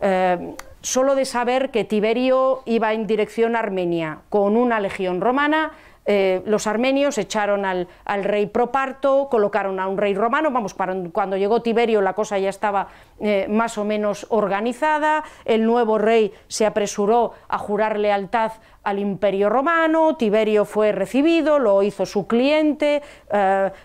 [0.00, 5.72] Eh, solo de saber que Tiberio iba en dirección a Armenia con una legión romana,
[6.04, 7.86] eh, los armenios echaron al,
[8.22, 10.74] rey proparto, colocaron a un rey romano, vamos,
[11.12, 12.88] cuando llegó Tiberio la cosa ya estaba
[13.20, 19.48] eh, más o menos organizada, el nuevo rey se apresuró a jurar lealtad al imperio
[19.48, 23.02] romano, Tiberio fue recibido, lo hizo su cliente,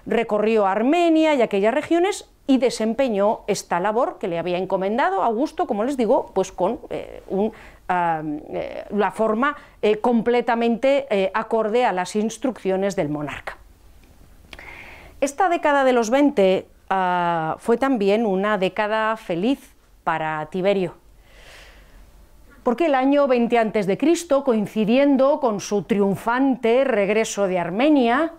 [0.08, 5.84] recorrió Armenia y aquellas regiones y desempeñó esta labor que le había encomendado Augusto, como
[5.84, 7.52] les digo, pues con eh, eh,
[7.88, 13.58] la forma eh, completamente acorde a las instrucciones del monarca.
[15.20, 19.74] Esta década de los 20 ah, fue también una década feliz
[20.04, 20.94] para Tiberio,
[22.62, 23.98] porque el año 20 a.C.,
[24.46, 28.34] coincidiendo con su triunfante regreso de Armenia,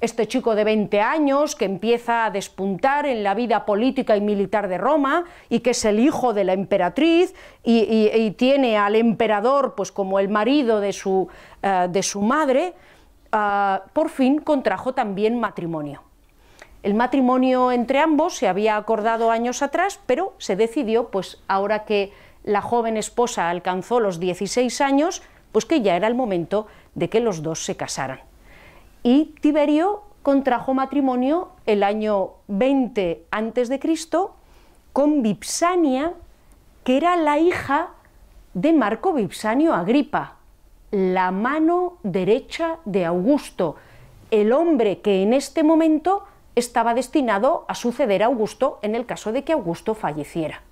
[0.00, 4.68] este chico de 20 años que empieza a despuntar en la vida política y militar
[4.68, 7.34] de Roma y que es el hijo de la emperatriz
[7.64, 11.28] y, tiene al emperador pues como el marido de su,
[11.62, 12.74] eh, de su madre,
[13.32, 16.02] ah, por fin contrajo también matrimonio.
[16.82, 22.12] El matrimonio entre ambos se había acordado años atrás, pero se decidió, pues ahora que
[22.44, 27.18] la joven esposa alcanzó los 16 años, pues que ya era el momento de que
[27.18, 28.27] los dos se casaran
[29.02, 33.80] y Tiberio contrajo matrimonio el año 20 a.C.
[34.92, 36.12] con Vipsania,
[36.84, 37.90] que era la hija
[38.54, 40.36] de Marco Vipsanio Agripa,
[40.90, 43.76] la mano derecha de Augusto,
[44.30, 46.24] el hombre que en este momento
[46.56, 50.62] estaba destinado a suceder a Augusto en el caso de que Augusto falleciera.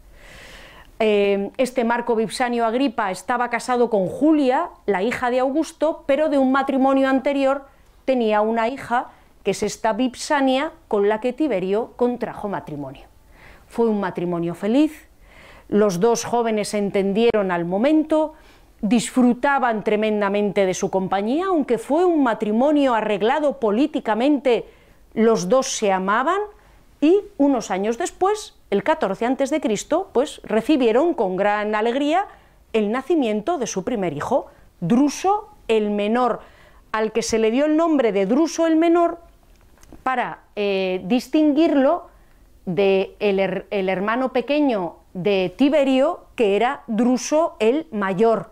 [0.99, 6.39] Eh, este Marco Vipsanio Agripa estaba casado con Julia, la hija de Augusto, pero de
[6.39, 7.67] un matrimonio anterior
[8.07, 9.09] tenía una hija
[9.43, 13.07] que es esta Vipsania con la que Tiberio contrajo matrimonio.
[13.69, 15.07] Fue un matrimonio feliz,
[15.69, 18.35] los dos jóvenes se entendieron al momento,
[18.81, 24.67] disfrutaban tremendamente de su compañía, aunque fue un matrimonio arreglado políticamente,
[25.15, 26.41] los dos se amaban
[27.01, 29.61] y unos años después, el 14 a.C.,
[30.13, 32.27] pues recibieron con gran alegría
[32.73, 34.47] el nacimiento de su primer hijo,
[34.81, 36.41] Druso el menor,
[36.97, 39.19] al que se le dio el nombre de Druso el Menor
[40.03, 42.09] para eh, distinguirlo
[42.65, 48.51] del de el, hermano pequeño de Tiberio, que era Druso el Mayor,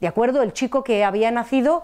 [0.00, 0.42] ¿de acuerdo?
[0.42, 1.82] El chico que había nacido,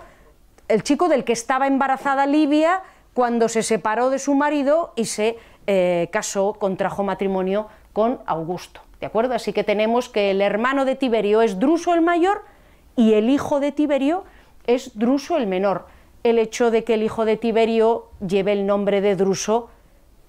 [0.68, 5.36] el chico del que estaba embarazada Livia cuando se separó de su marido y se
[5.66, 9.34] eh, casó, contrajo matrimonio con Augusto, ¿de acuerdo?
[9.34, 12.42] Así que tenemos que el hermano de Tiberio es Druso el Mayor
[12.94, 14.22] y el hijo de Tiberio
[14.68, 19.00] es Druso el Menor el hecho de que el hijo de Tiberio lleve el nombre
[19.00, 19.70] de Druso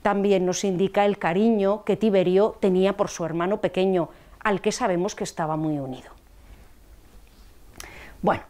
[0.01, 5.15] también nos indica el cariño que Tiberio tenía por su hermano pequeño, al que sabemos
[5.15, 6.11] que estaba muy unido.
[8.21, 8.43] Bueno,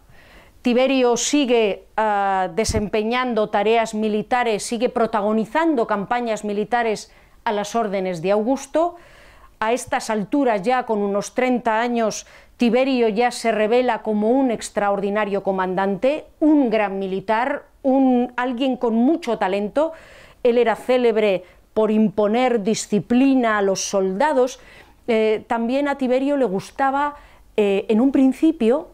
[0.61, 7.11] Tiberio sigue ah, desempeñando tareas militares, sigue protagonizando campañas militares
[7.43, 8.95] a las órdenes de Augusto.
[9.59, 15.43] A estas alturas, ya con unos 30 años, Tiberio ya se revela como un extraordinario
[15.43, 17.65] comandante, un gran militar,
[18.35, 19.93] alguien con mucho talento.
[20.41, 21.43] Él era célebre
[21.75, 24.59] por imponer disciplina a los soldados.
[25.07, 27.15] Eh, también a Tiberio le gustaba,
[27.55, 28.89] eh, en un principio,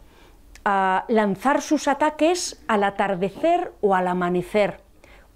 [0.65, 4.80] lanzar sus ataques al atardecer o al amanecer,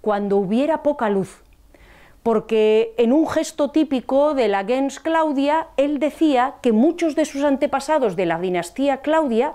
[0.00, 1.42] cuando hubiera poca luz
[2.28, 7.42] porque en un gesto típico de la gens Claudia, él decía que muchos de sus
[7.42, 9.54] antepasados de la dinastía Claudia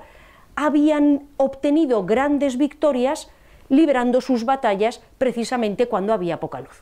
[0.56, 3.30] habían obtenido grandes victorias
[3.70, 6.82] librando sus batallas precisamente cuando había poca luz.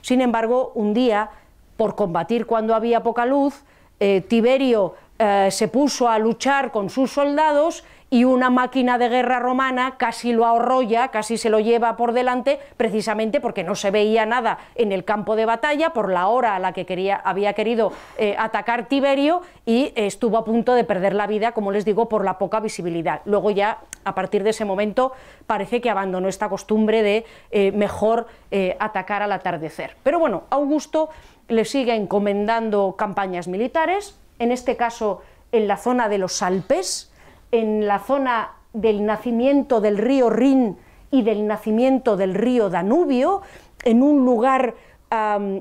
[0.00, 1.28] Sin embargo, un día,
[1.76, 3.64] por combatir cuando había poca luz,
[4.00, 9.38] eh, Tiberio eh, se puso a luchar con sus soldados y una máquina de guerra
[9.38, 14.26] romana casi lo arrolla, casi se lo lleva por delante, precisamente porque no se veía
[14.26, 16.86] nada en el campo de batalla por la hora a la que
[17.24, 21.84] había querido eh, atacar Tiberio y estuvo a punto de perder la vida, como les
[21.84, 23.20] digo, por la poca visibilidad.
[23.24, 25.12] Luego ya, a partir de ese momento,
[25.46, 29.96] parece que abandonó esta costumbre de eh, mejor eh, atacar al atardecer.
[30.02, 31.10] Pero bueno, Augusto
[31.48, 37.07] le sigue encomendando campañas militares, en este caso en la zona de los Alpes,
[37.52, 40.76] en la zona del nacimiento del río Rin
[41.10, 43.42] y del nacimiento del río Danubio,
[43.84, 44.74] en un lugar,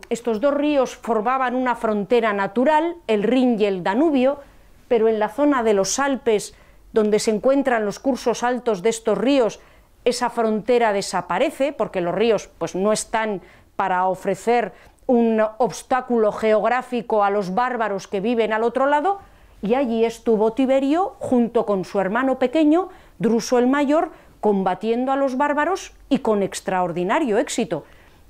[0.10, 4.40] estos dos ríos formaban una frontera natural, el Rin y el Danubio,
[4.88, 6.56] pero en la zona de los Alpes,
[6.92, 9.60] donde se encuentran los cursos altos de estos ríos,
[10.04, 13.42] esa frontera desaparece porque los ríos pues, no están
[13.76, 14.74] para ofrecer
[15.06, 19.20] un obstáculo geográfico a los bárbaros que viven al otro lado,
[19.62, 22.90] y allí estuvo Tiberio junto con su hermano pequeño,
[23.20, 27.86] Druso el Mayor, combatiendo a los bárbaros y con extraordinario éxito,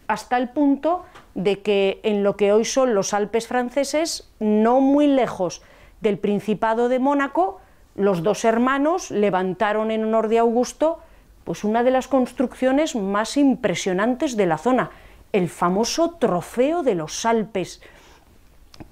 [0.08, 1.04] hasta el punto
[1.36, 5.62] de que en lo que hoy son los Alpes franceses, no muy lejos
[6.02, 7.60] del Principado de Mónaco,
[7.96, 11.00] los dos hermanos levantaron en honor de Augusto
[11.44, 14.92] pues una de las construcciones más impresionantes de la zona,
[15.32, 17.82] el famoso trofeo de los Alpes,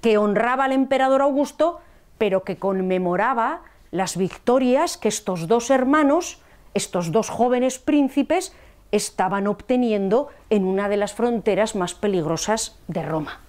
[0.00, 1.80] que honraba al emperador Augusto
[2.18, 6.40] pero que conmemoraba las victorias que estos dos hermanos,
[6.74, 8.54] estos dos jóvenes príncipes,
[8.92, 13.40] estaban obteniendo en una de las fronteras más peligrosas de Roma.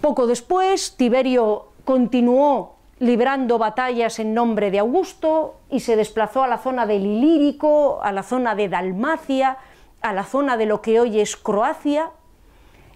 [0.00, 6.58] Poco después, Tiberio continuó librando batallas en nombre de Augusto y se desplazó a la
[6.58, 9.58] zona del Ilírico, a la zona de Dalmacia,
[10.00, 12.10] a la zona de lo que hoy es Croacia,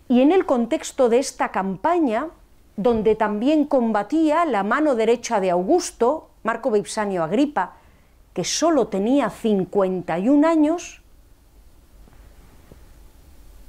[0.09, 2.29] y en el contexto de esta campaña,
[2.77, 7.77] donde también combatía la mano derecha de Augusto, Marco Vipsanio Agripa,
[8.35, 11.03] que solo tenía 51 años,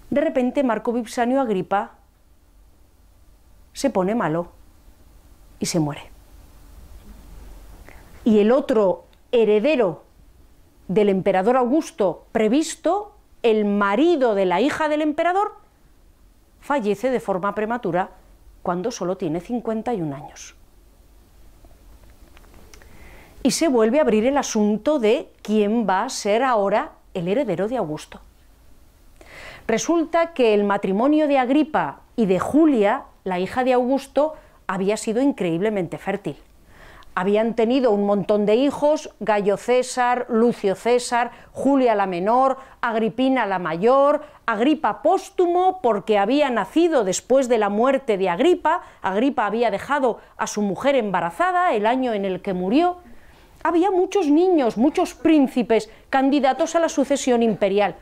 [0.10, 1.92] de repente Marco Vipsanio Agripa
[3.74, 4.50] se pone malo
[5.60, 6.10] y se muere.
[8.24, 10.04] Y el otro heredero
[10.88, 15.56] del emperador Augusto previsto, el marido de la hija del emperador,
[16.60, 18.12] fallece de forma prematura
[18.68, 20.54] cuando solo tiene 51 años.
[23.42, 27.70] Y se vuelve a abrir el asunto de quién va a ser ahora el heredero
[27.70, 28.20] de Augusto.
[29.68, 34.34] Resulta que el matrimonio de Agripa y de Julia, la hija de Augusto,
[34.68, 36.36] había sido increíblemente fértil
[37.18, 43.58] habían tenido un montón de hijos, Gallo César, Lucio César, Julia la menor, Agripina la
[43.58, 50.20] mayor, Agripa póstumo porque había nacido después de la muerte de Agripa, Agripa había dejado
[50.38, 52.98] a su mujer embarazada el año en el que murió.
[53.64, 57.96] Había muchos niños, muchos príncipes candidatos a la sucesión imperial,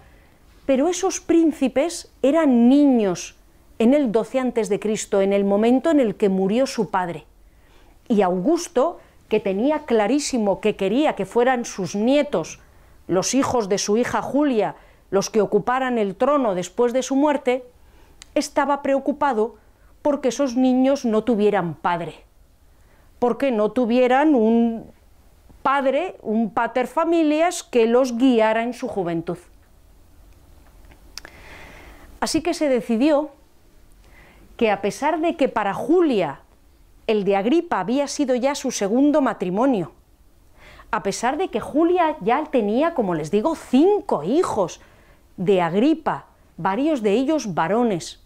[0.66, 3.38] pero esos príncipes eran niños
[3.80, 7.24] en el 12 a.C., en el momento en el que murió su padre.
[8.10, 9.00] Y Augusto
[9.30, 12.60] que tenía clarísimo que quería que fueran sus nietos,
[13.08, 14.76] los hijos de su hija Julia,
[15.10, 17.66] los que ocuparan el trono después de su muerte,
[18.36, 19.56] estaba preocupado
[20.02, 22.24] porque esos niños no tuvieran padre,
[23.20, 24.92] porque no tuvieran un
[25.64, 29.40] padre, un pater familias que los guiara en su juventud.
[32.20, 33.32] Así que se decidió
[34.58, 36.42] que a pesar de que para Julia
[37.08, 39.92] el de Agripa había sido ya su segundo matrimonio,
[40.92, 44.82] a pesar de que Julia ya tenía, como les digo, cinco hijos
[45.38, 46.28] de Agripa,
[46.58, 48.24] varios de ellos varones,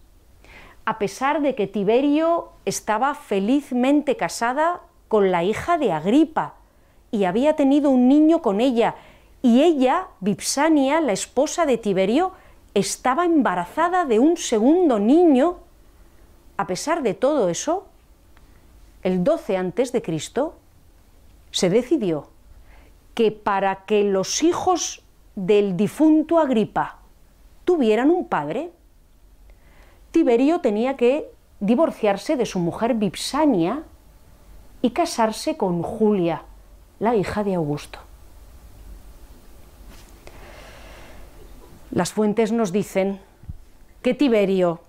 [0.84, 6.54] a pesar de que Tiberio estaba felizmente casada con la hija de Agripa
[7.10, 8.94] y había tenido un niño con ella,
[9.42, 12.32] y ella, Vipsania, la esposa de Tiberio,
[12.74, 15.58] estaba embarazada de un segundo niño,
[16.56, 17.89] a pesar de todo eso,
[19.02, 20.56] el 12 antes de Cristo,
[21.50, 22.28] se decidió
[23.14, 25.02] que para que los hijos
[25.34, 26.98] del difunto Agripa
[27.64, 28.70] tuvieran un padre,
[30.10, 31.30] Tiberio tenía que
[31.60, 33.84] divorciarse de su mujer Vipsania
[34.82, 36.42] y casarse con Julia,
[36.98, 37.98] la hija de Augusto.
[41.90, 43.20] Las fuentes nos dicen
[44.02, 44.80] que Tiberio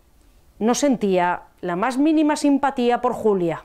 [0.60, 3.64] no sentía la más mínima simpatía por Julia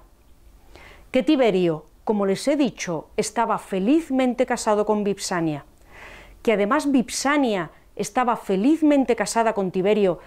[1.10, 5.64] que Tiberio, como les he dicho, estaba felizmente casado con Vipsania,
[6.42, 10.20] que además Vipsania estaba felizmente casada con Tiberio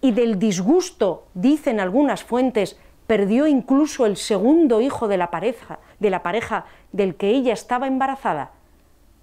[0.00, 2.76] y del disgusto, dicen algunas fuentes,
[3.06, 7.86] perdió incluso el segundo hijo de la pareja, de la pareja del que ella estaba
[7.86, 8.52] embarazada.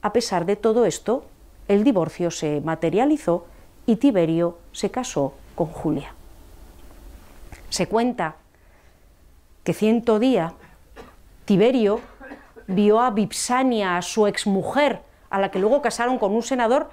[0.02, 1.26] A pesar de todo esto,
[1.68, 3.46] el divorcio se materializó
[3.86, 6.14] y Tiberio se casó con Julia.
[7.70, 8.36] Se cuenta
[9.64, 10.54] que ciento día
[11.48, 12.02] Tiberio
[12.68, 16.90] vio a Vipsania, a su exmujer, a la que luego casaron con un senador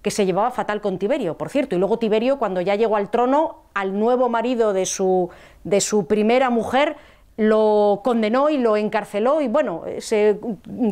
[0.00, 3.10] que se llevaba fatal con Tiberio, por cierto, y luego Tiberio, cuando ya llegó al
[3.10, 5.28] trono, al nuevo marido de su,
[5.62, 6.96] de su primera mujer,
[7.36, 10.40] lo condenó y lo encarceló y bueno, se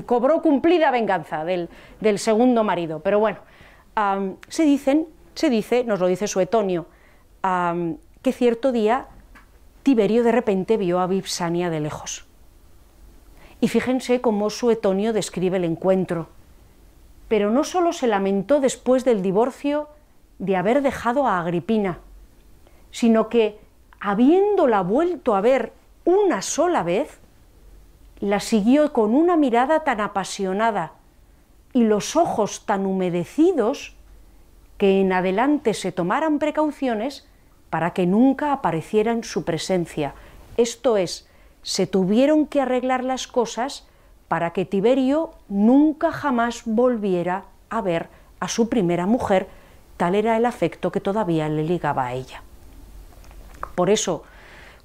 [0.04, 1.70] cobró cumplida venganza del,
[2.18, 3.00] segundo marido.
[3.00, 3.38] Pero bueno,
[4.48, 6.86] se dicen, se dice, nos lo dice Suetonio,
[8.20, 9.06] que cierto día
[9.82, 12.25] Tiberio de repente vio a Vipsania de lejos.
[13.60, 16.28] Y fíjense cómo Suetonio describe el encuentro.
[17.28, 19.88] Pero no solo se lamentó después del divorcio
[20.38, 21.98] de haber dejado a Agripina,
[22.90, 23.58] sino que,
[24.00, 25.72] habiéndola vuelto a ver
[26.04, 27.18] una sola vez,
[28.20, 30.92] la siguió con una mirada tan apasionada
[31.72, 33.94] y los ojos tan humedecidos
[34.78, 37.26] que en adelante se tomaran precauciones
[37.70, 40.14] para que nunca apareciera en su presencia,
[40.56, 41.28] esto es,
[41.66, 43.88] se tuvieron que arreglar las cosas
[44.28, 48.06] para que Tiberio nunca jamás volviera a ver
[48.38, 49.48] a su primera mujer,
[49.96, 52.44] tal era el afecto que todavía le ligaba a ella.
[53.74, 54.22] Por eso,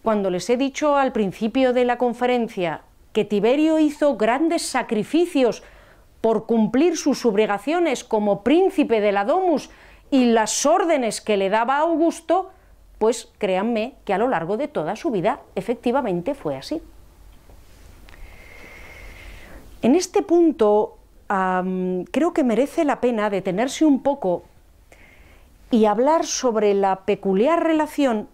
[0.01, 2.81] cuando les he dicho al principio de la conferencia
[3.13, 5.61] que Tiberio hizo grandes sacrificios
[6.19, 9.69] por cumplir sus obligaciones como príncipe de la Domus
[10.09, 12.49] y las órdenes que le daba Augusto,
[13.01, 16.83] pues créanme que a lo largo de toda su vida efectivamente fue así.
[19.81, 24.43] En este punto creo que merece la pena detenerse un poco
[25.71, 28.27] y hablar sobre la peculiar relación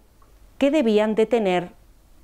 [0.57, 1.71] que debían de tener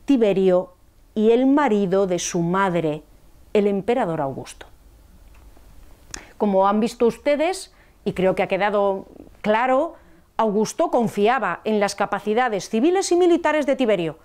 [0.04, 0.74] Tiberio
[1.16, 3.04] y el marido de su madre,
[3.54, 4.66] el emperador Augusto.
[6.38, 7.74] Como han visto ustedes,
[8.04, 9.06] y creo que ha quedado
[9.42, 9.96] claro,
[10.44, 14.20] Augusto confiaba en las capacidades civiles y militares de Tiberio.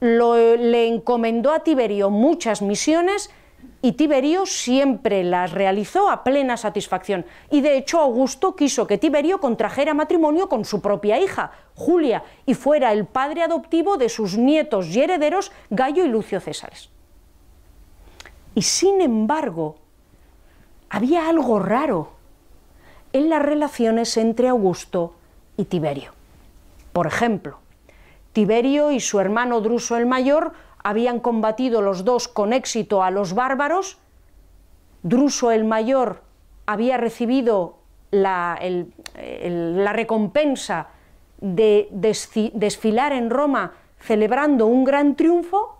[0.00, 3.30] le encomendó a Tiberio muchas misiones
[3.82, 7.26] y Tiberio siempre las realizó a plena satisfacción.
[7.50, 12.54] Y de hecho Augusto quiso que Tiberio contrajera matrimonio con su propia hija, Julia, y
[12.54, 16.90] fuera el padre adoptivo de sus nietos y herederos, Gallo y Lucio Césares.
[18.54, 19.78] Y sin embargo,
[20.88, 22.12] había algo raro
[23.12, 25.15] en las relaciones entre Augusto
[25.56, 26.12] y Tiberio.
[26.92, 27.58] Por ejemplo,
[28.32, 30.52] Tiberio y su hermano Druso el Mayor
[30.82, 33.98] habían combatido los dos con éxito a los bárbaros,
[35.02, 36.22] Druso el Mayor
[36.66, 37.78] había recibido
[38.10, 38.58] la,
[39.14, 40.88] la recompensa
[41.40, 45.76] de desfilar en Roma celebrando un gran triunfo,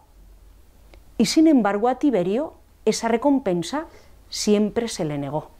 [1.19, 2.55] y sin embargo a Tiberio
[2.85, 3.87] esa recompensa
[4.29, 5.56] siempre se le negó.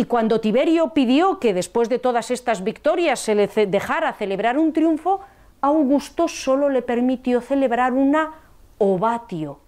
[0.00, 4.72] Y cuando Tiberio pidió que después de todas estas victorias se le dejara celebrar un
[4.72, 5.20] triunfo,
[5.60, 8.32] Augusto solo le permitió celebrar una
[8.78, 9.58] ovatio,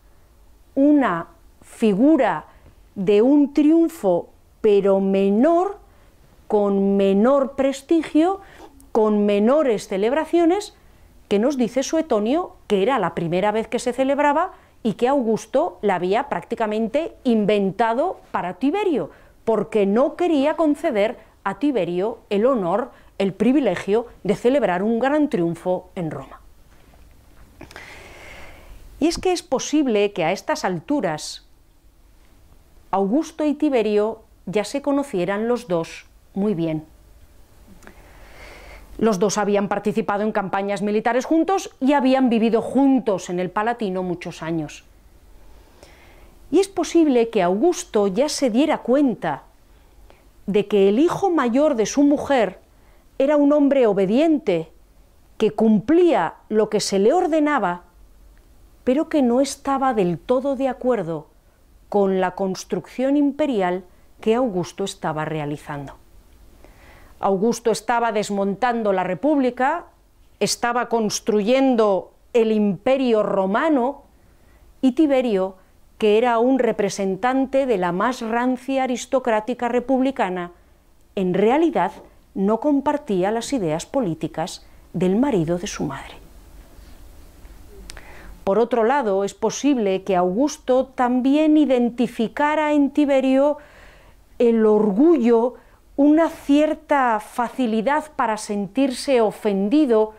[0.74, 1.26] una
[1.60, 2.46] figura
[2.94, 4.30] de un triunfo
[4.62, 5.76] pero menor,
[6.48, 8.40] con menor prestigio,
[8.90, 10.74] con menores celebraciones,
[11.28, 14.52] que nos dice Suetonio que era la primera vez que se celebraba
[14.82, 19.10] y que Augusto la había prácticamente inventado para Tiberio,
[19.44, 25.90] porque no quería conceder a Tiberio el honor, el privilegio de celebrar un gran triunfo
[25.94, 26.40] en Roma.
[29.00, 31.46] Y es que es posible que a estas alturas
[32.92, 36.84] Augusto y Tiberio ya se conocieran los dos muy bien.
[38.98, 44.02] Los dos habían participado en campañas militares juntos y habían vivido juntos en el Palatino
[44.02, 44.84] muchos años.
[46.52, 49.42] Y es posible que Augusto ya se diera cuenta
[50.46, 52.60] de que el hijo mayor de su mujer
[53.18, 54.70] era un hombre obediente,
[55.36, 57.82] que cumplía lo que se le ordenaba
[58.84, 61.28] pero que no estaba del todo de acuerdo
[61.88, 63.84] con la construcción imperial
[64.20, 65.94] que Augusto estaba realizando.
[67.20, 69.86] Augusto estaba desmontando la República,
[70.40, 74.02] estaba construyendo el imperio romano
[74.80, 75.56] y Tiberio,
[76.02, 80.50] que era un representante de la más rancia aristocrática republicana,
[81.14, 81.92] en realidad
[82.34, 86.14] no compartía las ideas políticas del marido de su madre.
[88.42, 93.58] Por otro lado, es posible que Augusto también identificara en Tiberio
[94.40, 95.54] el orgullo,
[95.94, 100.14] una cierta facilidad para sentirse ofendido,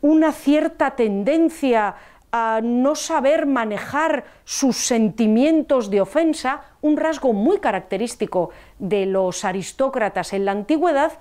[0.00, 1.96] una cierta tendencia
[2.32, 10.32] a no saber manejar sus sentimientos de ofensa, un rasgo muy característico de los aristócratas
[10.32, 11.12] en la antigüedad,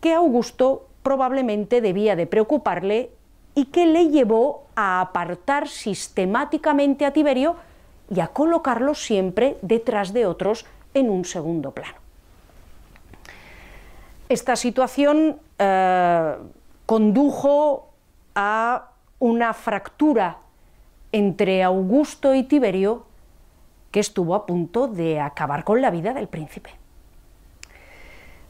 [0.00, 3.10] que Augusto probablemente debía de preocuparle
[3.56, 7.56] y que le llevó a apartar sistemáticamente a Tiberio
[8.08, 11.98] y a colocarlo siempre detrás de otros en un segundo plano.
[14.28, 16.36] Esta situación eh,
[16.84, 17.88] condujo
[18.34, 20.38] a una fractura
[21.12, 23.06] entre Augusto y Tiberio
[23.90, 26.70] que estuvo a punto de acabar con la vida del príncipe.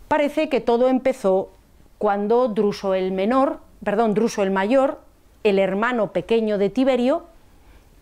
[0.09, 1.51] Parece que todo empezó
[1.99, 5.01] cuando Druso el menor perdón, Druso el Mayor,
[5.45, 7.25] el hermano pequeño de Tiberio,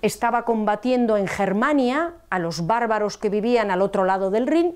[0.02, 4.74] estaba combatiendo en Germania a los bárbaros que vivían al otro lado del Rin,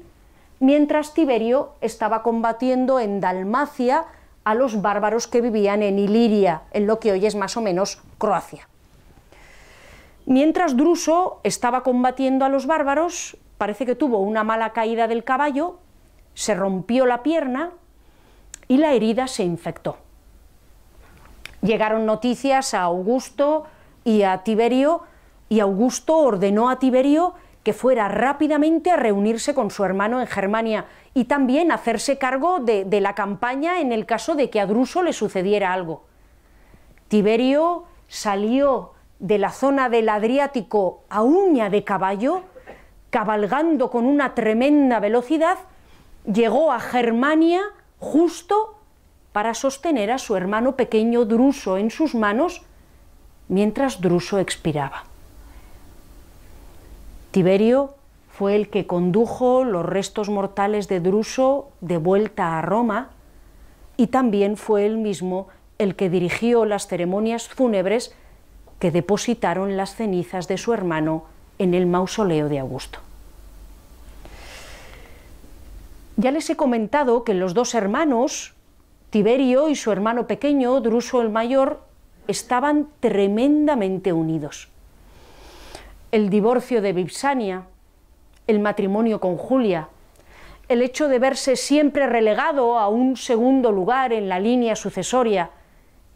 [0.61, 4.05] mientras Tiberio estaba combatiendo en Dalmacia
[4.49, 8.01] a los bárbaros que vivían en Iliria, en lo que hoy es más o menos
[8.16, 8.66] Croacia.
[10.24, 15.80] Mientras Druso estaba combatiendo a los bárbaros, parece que tuvo una mala caída del caballo,
[16.32, 17.72] se rompió la pierna
[18.68, 19.99] y la herida se infectó.
[21.61, 23.66] Llegaron noticias a Augusto
[24.03, 25.03] y a Tiberio,
[25.51, 30.87] y Augusto ordenó a Tiberio que fuera rápidamente a reunirse con su hermano en Germania
[31.15, 35.03] y también hacerse cargo de, de, la campaña en el caso de que a Druso
[35.03, 36.05] le sucediera algo.
[37.09, 42.43] Tiberio salió de la zona del Adriático a uña de caballo,
[43.11, 45.59] cabalgando con una tremenda velocidad,
[46.25, 47.63] llegó a Germania
[47.99, 48.79] justo
[49.33, 52.63] para sostener a su hermano pequeño Druso en sus manos
[53.49, 55.05] mientras Druso expiraba.
[57.31, 57.95] Tiberio
[58.31, 63.11] fue el que condujo los restos mortales de Druso de vuelta a Roma
[63.97, 65.49] y también fue él mismo
[65.79, 68.14] el que dirigió las ceremonias fúnebres
[68.79, 71.24] que depositaron las cenizas de su hermano
[71.59, 73.01] en el mausoleo de Augusto.
[76.16, 78.55] Ya les he comentado que los dos hermanos,
[79.11, 81.81] Tiberio y su hermano pequeño, Druso el mayor,
[82.26, 84.68] estaban tremendamente unidos.
[86.11, 87.67] El divorcio de Vipsania,
[88.47, 89.91] el matrimonio con Julia,
[90.69, 95.51] el hecho de verse siempre relegado a un segundo lugar en la línea sucesoria,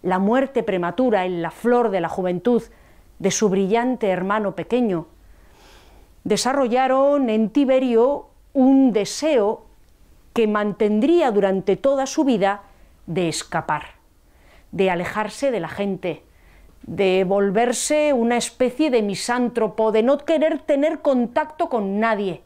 [0.03, 2.62] la muerte prematura en la flor de la juventud
[3.18, 5.09] de su brillante hermano pequeño,
[6.24, 9.66] desarrollaron en Tiberio un deseo
[10.32, 12.62] que mantendría durante toda su vida
[13.07, 13.97] de escapar,
[14.70, 16.22] de alejarse de la gente,
[16.82, 22.42] de volverse una especie de misántropo, de no querer tener contacto con nadie.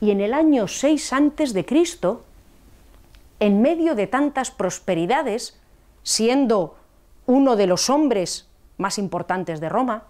[0.00, 2.24] Y en el año 6 antes de Cristo,
[3.38, 5.58] en medio de tantas prosperidades,
[6.02, 6.76] siendo
[7.26, 10.04] uno de los hombres más importantes de Roma,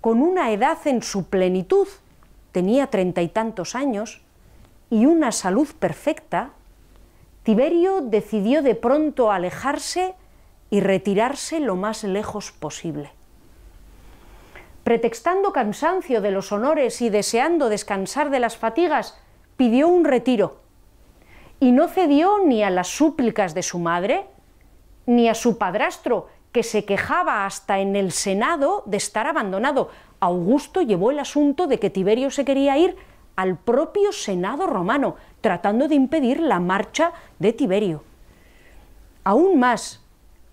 [0.00, 1.88] con una edad en su plenitud,
[2.52, 4.22] tenía treinta y tantos años,
[4.90, 6.50] y una salud perfecta,
[7.42, 10.14] Tiberio decidió de pronto alejarse
[10.74, 13.12] y retirarse lo más lejos posible.
[14.82, 19.16] Pretextando cansancio de los honores y deseando descansar de las fatigas,
[19.56, 20.56] pidió un retiro
[21.60, 24.26] y no cedió ni a las súplicas de su madre,
[25.06, 29.90] ni a su padrastro, que se quejaba hasta en el Senado de estar abandonado.
[30.18, 32.96] Augusto llevó el asunto de que Tiberio se quería ir
[33.36, 38.02] al propio Senado romano, tratando de impedir la marcha de Tiberio.
[39.22, 40.03] Aún más,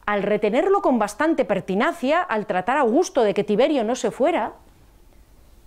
[0.05, 4.53] al retenerlo con bastante pertinacia, al tratar a Augusto de que Tiberio no se fuera,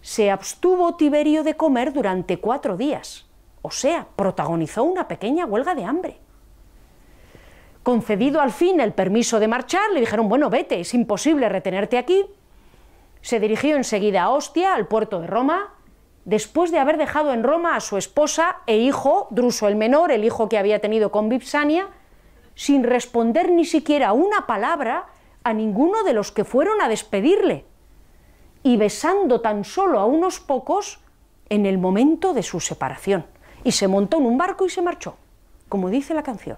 [0.01, 3.27] se abstuvo Tiberio de comer durante cuatro días,
[3.63, 6.19] o sea, protagonizó una pequeña huelga de hambre.
[7.83, 12.27] Concedido al fin el permiso de marchar, le dijeron, bueno, vete, es imposible retenerte aquí.
[13.21, 15.75] Se dirigió enseguida a Ostia, al puerto de Roma,
[16.25, 20.25] después de haber dejado en Roma a su esposa e hijo, Druso el menor, el
[20.25, 21.89] hijo que había tenido con Vipsania,
[22.55, 25.07] sin responder ni siquiera una palabra
[25.43, 27.65] a ninguno de los que fueron a despedirle,
[28.63, 31.01] y besando tan solo a unos pocos
[31.51, 33.27] en el momento de su separación.
[33.63, 35.17] Y se montó en un barco y se marchó,
[35.69, 36.57] como dice la canción.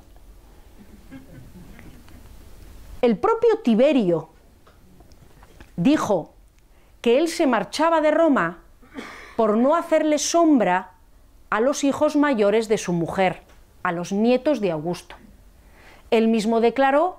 [3.03, 4.28] El propio Tiberio
[5.76, 6.32] dijo
[7.01, 8.62] que él se marchaba de Roma
[9.36, 10.92] por no hacerle sombra
[11.51, 13.42] a los hijos mayores de su mujer,
[13.82, 15.14] a los nietos de Augusto.
[16.11, 17.18] Él mismo declaró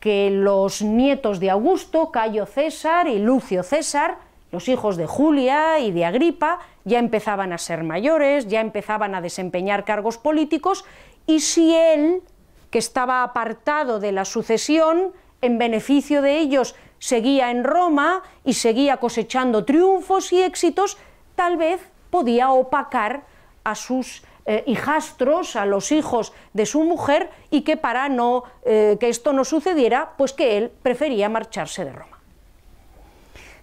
[0.00, 4.18] que los nietos de Augusto, Cayo César y Lucio César,
[4.52, 9.20] los hijos de Julia y de Agripa, ya empezaban a ser mayores, ya empezaban a
[9.20, 10.84] desempeñar cargos políticos,
[11.26, 12.22] y si él
[12.70, 18.96] que estaba apartado de la sucesión, en beneficio de ellos seguía en Roma y seguía
[18.96, 20.98] cosechando triunfos y éxitos,
[21.34, 23.22] tal vez podía opacar
[23.64, 28.96] a sus eh, hijastros, a los hijos de su mujer, y que para no, eh,
[28.98, 32.18] que esto no sucediera, pues que él prefería marcharse de Roma.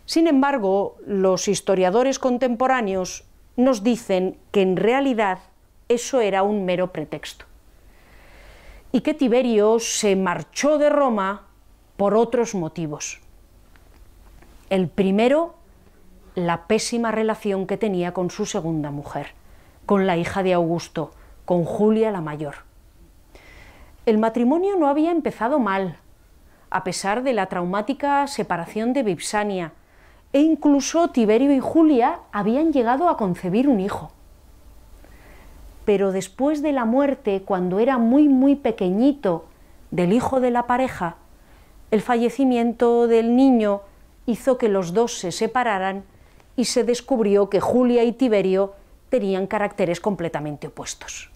[0.05, 3.23] Sin embargo, los historiadores contemporáneos
[3.55, 5.39] nos dicen que en realidad
[5.89, 7.45] eso era un mero pretexto
[8.91, 11.47] y que Tiberio se marchó de Roma
[11.97, 13.21] por otros motivos.
[14.69, 15.55] El primero,
[16.35, 19.33] la pésima relación que tenía con su segunda mujer,
[19.85, 21.11] con la hija de Augusto,
[21.45, 22.55] con Julia la mayor.
[24.05, 25.97] El matrimonio no había empezado mal,
[26.69, 29.71] a pesar de la traumática separación de Vipsania,
[30.33, 34.11] e incluso Tiberio y Julia habían llegado a concebir un hijo
[35.85, 39.45] pero después de la muerte, cuando era muy, muy pequeñito,
[39.91, 41.15] del hijo de la pareja,
[41.91, 43.81] el fallecimiento del niño
[44.25, 46.03] hizo que los dos se separaran
[46.57, 48.73] y se descubrió que Julia y Tiberio
[49.09, 51.31] tenían caracteres completamente opuestos.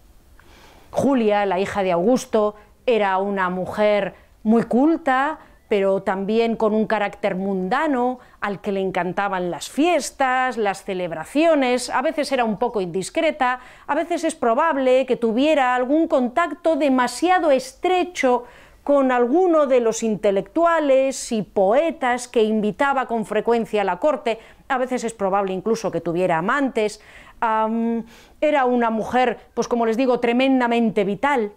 [0.92, 2.56] Julia, la hija de Augusto,
[2.86, 5.40] era una mujer muy culta,
[5.70, 12.02] pero también con un carácter mundano, al que le encantaban las fiestas, las celebraciones, a
[12.02, 18.46] veces era un poco indiscreta, a veces es probable que tuviera algún contacto demasiado estrecho
[18.84, 24.80] con alguno de los intelectuales y poetas que invitaba con frecuencia a la corte, a
[24.80, 27.00] veces es probable incluso que tuviera amantes,
[27.42, 31.54] era una mujer, pues como les digo, tremendamente vital,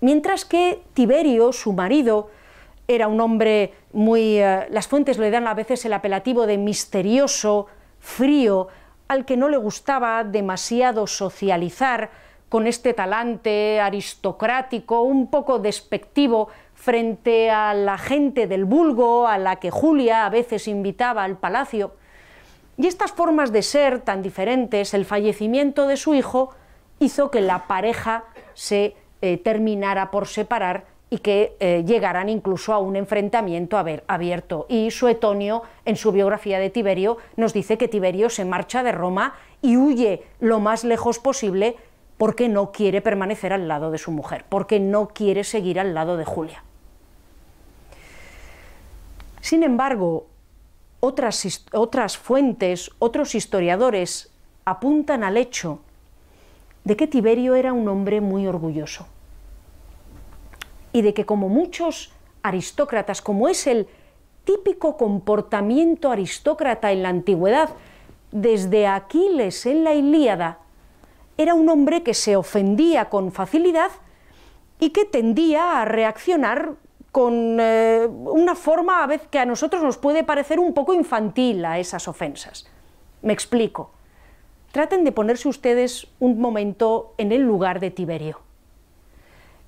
[0.00, 2.30] mientras que Tiberio, su marido,
[2.88, 4.38] era un hombre muy...
[4.38, 7.66] Eh, las fuentes le dan a veces el apelativo de misterioso,
[7.98, 8.68] frío,
[9.08, 12.10] al que no le gustaba demasiado socializar
[12.48, 19.56] con este talante aristocrático, un poco despectivo frente a la gente del vulgo, a la
[19.56, 21.94] que Julia a veces invitaba al palacio.
[22.76, 26.50] Y estas formas de ser tan diferentes, el fallecimiento de su hijo,
[26.98, 28.24] hizo que la pareja
[28.54, 34.66] se eh, terminara por separar y que eh, llegaran incluso a un enfrentamiento abierto.
[34.68, 39.34] Y Suetonio, en su biografía de Tiberio, nos dice que Tiberio se marcha de Roma
[39.62, 41.76] y huye lo más lejos posible
[42.18, 46.16] porque no quiere permanecer al lado de su mujer, porque no quiere seguir al lado
[46.16, 46.64] de Julia.
[49.40, 50.26] Sin embargo,
[51.06, 54.30] otras, otras fuentes, otros historiadores
[54.64, 55.80] apuntan al hecho
[56.84, 59.06] de que Tiberio era un hombre muy orgulloso
[60.92, 63.88] y de que como muchos aristócratas, como es el
[64.44, 67.70] típico comportamiento aristócrata en la antigüedad,
[68.32, 70.58] desde Aquiles en la Ilíada,
[71.38, 73.90] era un hombre que se ofendía con facilidad
[74.80, 76.74] y que tendía a reaccionar
[77.16, 81.64] con eh, una forma a veces que a nosotros nos puede parecer un poco infantil
[81.64, 82.68] a esas ofensas.
[83.22, 83.90] Me explico.
[84.70, 88.46] Traten de ponerse ustedes un momento en el lugar de Tiberio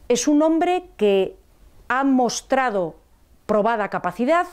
[0.09, 1.37] es un hombre que
[1.89, 2.97] ha mostrado
[3.47, 4.47] probada capacidad,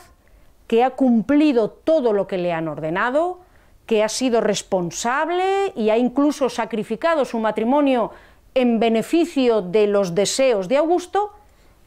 [0.66, 3.40] que ha cumplido todo lo que le han ordenado,
[3.86, 8.10] que ha sido responsable y ha incluso sacrificado su matrimonio
[8.54, 11.32] en beneficio de los deseos de Augusto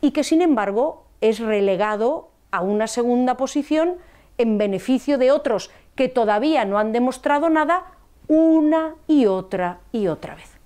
[0.02, 3.98] y que sin embargo es relegado a una segunda posición
[4.38, 7.86] en beneficio de otros que todavía no han demostrado nada
[8.28, 10.60] una y otra y otra vez.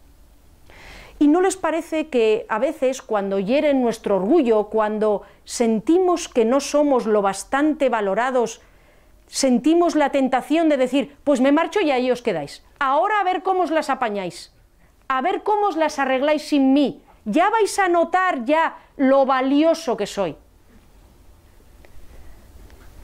[1.19, 6.59] ¿Y no les parece que a veces cuando hieren nuestro orgullo, cuando sentimos que no
[6.59, 8.61] somos lo bastante valorados,
[9.27, 12.63] sentimos la tentación de decir, pues me marcho y ahí os quedáis.
[12.79, 14.53] Ahora a ver cómo os las apañáis,
[15.07, 17.01] a ver cómo os las arregláis sin mí.
[17.25, 20.35] Ya vais a notar ya lo valioso que soy.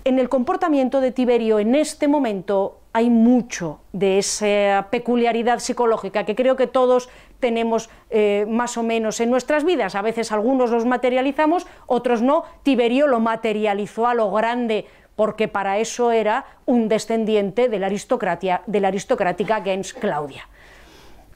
[0.04, 6.36] En el comportamiento de Tiberio en este momento hay mucho de esa peculiaridad psicológica que
[6.36, 7.10] creo que todos
[7.40, 9.96] tenemos eh, más o menos en nuestras vidas.
[9.96, 12.44] A veces algunos los materializamos, otros no.
[12.64, 18.64] Tiberio lo materializó a lo grande porque para eso era un descendiente de la, aristocracia,
[18.68, 20.48] de la aristocrática gens Claudia.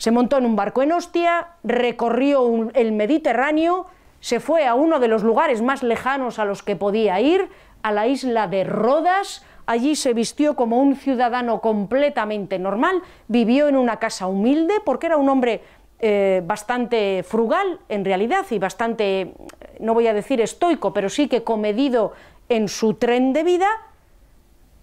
[0.03, 3.85] Se montó en un barco en Ostia, recorrió el Mediterráneo,
[4.19, 7.47] se fue a uno de los lugares más lejanos a los que podía ir,
[7.83, 13.77] a la isla de Rodas, allí se vistió como un ciudadano completamente normal, vivió en
[13.77, 15.61] una casa humilde porque era un hombre
[15.99, 19.35] eh, bastante frugal en realidad y bastante,
[19.79, 22.11] no voy a decir estoico, pero sí que comedido
[22.49, 23.69] en su tren de vida.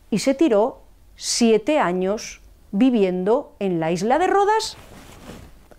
[0.09, 0.81] Y se tiró
[1.15, 2.41] siete años
[2.73, 4.79] viviendo en la isla de Rodas,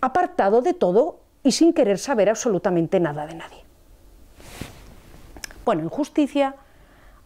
[0.01, 3.63] apartado de todo y sin querer saber absolutamente nada de nadie.
[5.63, 6.55] Bueno, en justicia,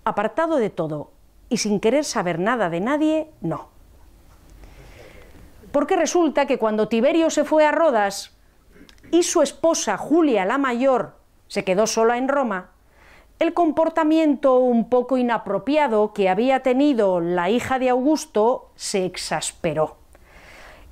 [0.04, 1.12] apartado de todo
[1.50, 3.76] y sin querer saber nada de nadie, no
[5.76, 8.32] porque resulta que cuando Tiberio se fue a Rodas
[9.12, 11.18] y su esposa Julia la mayor
[11.50, 12.70] se quedó sola en Roma,
[13.40, 19.98] el comportamiento un poco inapropiado que había tenido la hija de Augusto se exasperó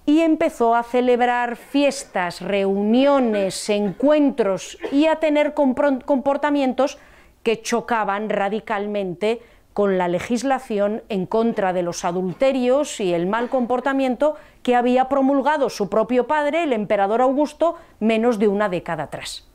[0.05, 6.97] y empezó a celebrar fiestas, reuniones, encuentros y a tener comportamientos
[7.41, 9.41] que chocaban radicalmente
[9.73, 15.69] con la legislación en contra de los adulterios y el mal comportamiento que había promulgado
[15.69, 19.47] su propio padre, el emperador Augusto, menos de una década atrás.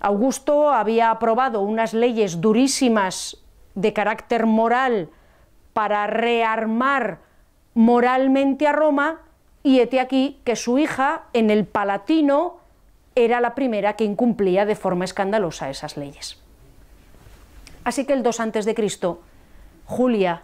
[0.00, 3.38] Augusto había aprobado unas leyes durísimas
[3.74, 5.10] de carácter moral
[5.72, 7.18] para rearmar
[7.74, 9.20] moralmente a Roma
[9.62, 12.56] y hete aquí que su hija en el Palatino
[13.14, 16.38] era la primera que incumplía de forma escandalosa esas leyes.
[17.84, 19.20] Así que el 2 antes de Cristo,
[19.86, 20.42] Julia,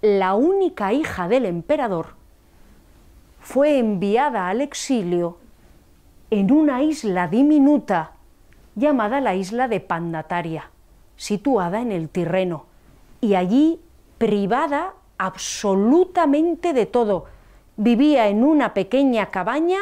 [0.00, 2.16] la única hija del emperador,
[3.40, 5.38] fue enviada al exilio
[6.30, 8.12] en una isla diminuta
[8.74, 10.70] llamada la isla de Pandataria,
[11.16, 12.66] situada en el Tirreno,
[13.20, 13.80] y allí
[14.18, 17.26] privada absolutamente de todo.
[17.76, 19.78] Vivía en una pequeña cabaña,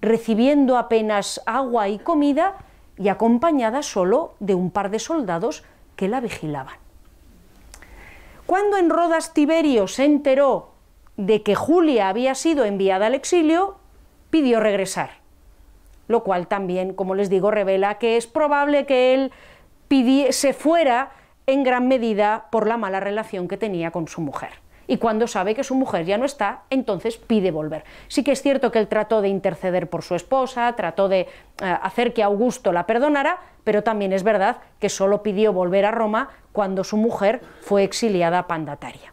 [0.00, 2.56] recibiendo apenas agua y comida,
[2.98, 5.64] y acompañada solo de un par de soldados
[5.96, 6.76] que la vigilaban.
[8.46, 10.72] Cuando en Rodas Tiberio se enteró
[11.16, 13.76] de que Julia había sido enviada al exilio,
[14.30, 15.10] pidió regresar,
[16.08, 19.32] lo cual también, como les digo, revela que es probable que él
[20.30, 21.12] se fuera
[21.46, 24.61] en gran medida por la mala relación que tenía con su mujer.
[24.86, 27.84] Y cuando sabe que su mujer ya no está, entonces pide volver.
[28.08, 31.28] Sí que es cierto que él trató de interceder por su esposa, trató de eh,
[31.82, 36.30] hacer que Augusto la perdonara, pero también es verdad que solo pidió volver a Roma
[36.52, 39.12] cuando su mujer fue exiliada Pandataria.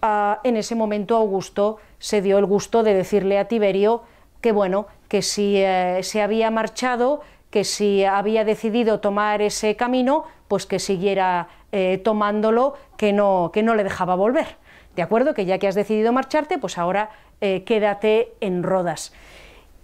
[0.00, 4.02] Ah, en ese momento Augusto se dio el gusto de decirle a Tiberio
[4.40, 7.20] que bueno, que si eh, se había marchado,
[7.50, 13.62] que si había decidido tomar ese camino, pues que siguiera eh, tomándolo, que no, que
[13.62, 14.56] no le dejaba volver.
[14.96, 15.34] ¿De acuerdo?
[15.34, 19.12] Que ya que has decidido marcharte, pues ahora eh, quédate en Rodas.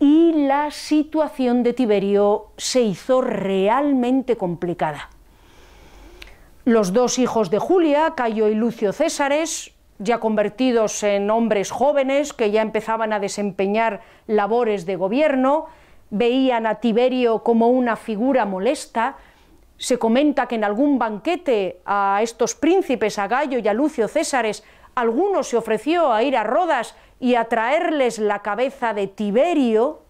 [0.00, 5.10] Y la situación de Tiberio se hizo realmente complicada.
[6.64, 12.50] Los dos hijos de Julia, Cayo y Lucio Césares, ya convertidos en hombres jóvenes que
[12.50, 15.66] ya empezaban a desempeñar labores de gobierno,
[16.10, 19.16] veían a Tiberio como una figura molesta.
[19.78, 24.62] Se comenta que en algún banquete a estos príncipes, a Gallo y a Lucio Césares,
[25.00, 30.00] alguno se ofreció a ir a Rodas y a traerles la cabeza de Tiberio,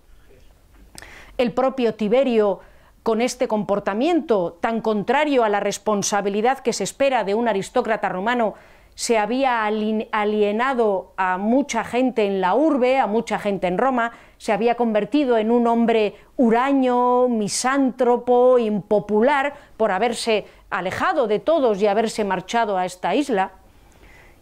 [1.37, 2.61] el propio Tiberio
[3.03, 8.55] con este comportamiento tan contrario a la responsabilidad que se espera de un aristócrata romano,
[8.95, 14.53] se había alienado a mucha gente en la urbe, a mucha gente en Roma, se
[14.53, 22.25] había convertido en un hombre huraño, misántropo, impopular, por haberse alejado de todos y haberse
[22.25, 23.53] marchado a esta isla.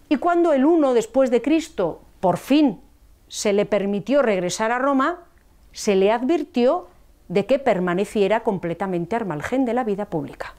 [0.08, 2.80] Y cuando el uno después de Cristo por fin
[3.28, 5.24] se le permitió regresar a Roma,
[5.72, 6.88] se le advirtió
[7.28, 10.54] de que permaneciera completamente al margen de la vida pública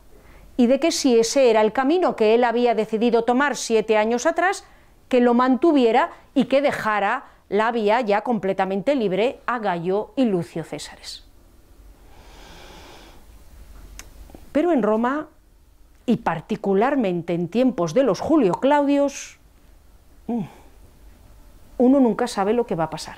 [0.57, 4.25] y de que si ese era el camino que él había decidido tomar siete años
[4.25, 4.65] atrás,
[5.07, 10.63] que lo mantuviera y que dejara la vía ya completamente libre a Gallo y Lucio
[10.63, 11.23] Césares.
[14.51, 15.27] Pero en Roma,
[16.07, 19.36] y particularmente en tiempos de los Julio Claudios.
[20.27, 23.17] Uno nunca sabe lo que va a pasar.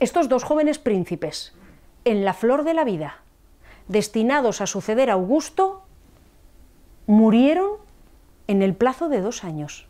[0.00, 1.54] Estos dos jóvenes príncipes,
[2.04, 3.22] en la flor de la vida,
[3.88, 5.82] destinados a suceder a Augusto,
[7.06, 7.72] murieron
[8.46, 9.86] en el plazo de dos años.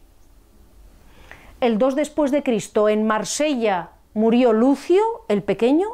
[1.61, 5.88] El 2 después de Cristo en Marsella murió Lucio, el pequeño,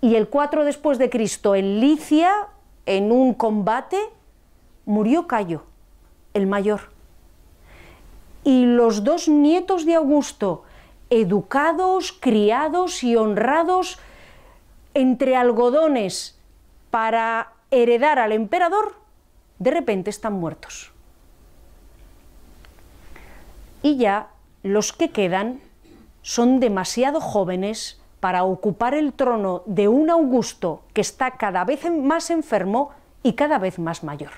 [0.00, 2.32] y el 4 después de Cristo en Licia,
[2.86, 3.98] en un combate,
[4.84, 5.64] murió Cayo,
[6.34, 6.95] el mayor
[8.46, 10.62] y los dos nietos de Augusto,
[11.10, 13.98] educados, criados y honrados
[14.94, 16.38] entre algodones
[16.92, 18.94] para heredar al emperador,
[19.58, 20.92] de repente están muertos.
[23.82, 24.28] Y ya
[24.62, 25.60] los que quedan
[26.22, 32.30] son demasiado jóvenes para ocupar el trono de un Augusto que está cada vez más
[32.30, 32.90] enfermo
[33.24, 34.30] y cada vez más mayor.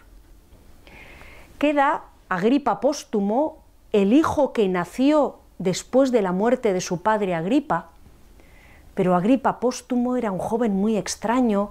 [1.58, 7.90] Queda Agripa póstumo el hijo que nació después de la muerte de su padre Agripa,
[8.94, 11.70] pero Agripa póstumo era un joven muy extraño,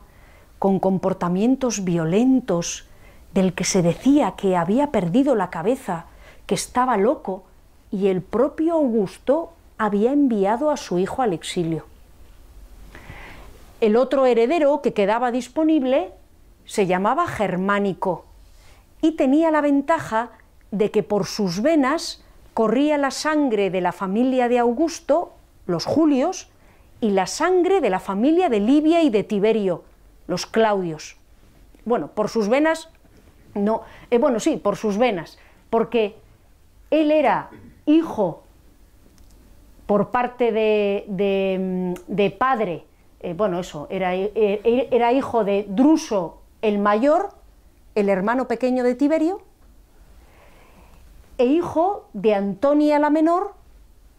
[0.60, 2.86] con comportamientos violentos,
[3.34, 6.06] del que se decía que había perdido la cabeza,
[6.46, 7.44] que estaba loco,
[7.92, 11.86] y el propio Augusto había enviado a su hijo al exilio.
[13.80, 16.12] El otro heredero que quedaba disponible
[16.66, 18.26] se llamaba Germánico
[19.02, 20.32] y tenía la ventaja
[20.72, 25.34] de que por sus venas corría la sangre de la familia de Augusto,
[25.66, 26.50] los Julios,
[27.00, 29.84] y la sangre de la familia de Livia y de Tiberio,
[30.28, 31.18] los Claudios.
[31.86, 32.90] Bueno, por sus venas,
[33.54, 35.38] no, eh, bueno, sí, por sus venas,
[35.70, 36.16] porque
[36.90, 37.50] él era
[37.86, 38.44] hijo
[39.86, 41.06] por parte de,
[42.08, 42.84] de, padre,
[43.22, 47.30] eh, bueno, eso, era, eh, era hijo de Druso el mayor,
[47.96, 49.42] el hermano pequeño de Tiberio,
[51.38, 53.54] e hijo de Antonia la menor,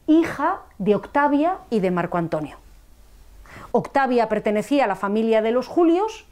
[0.06, 2.56] hija de Octavia y de Marco Antonio.
[3.72, 6.26] Octavia pertenecía a la familia de los Julios,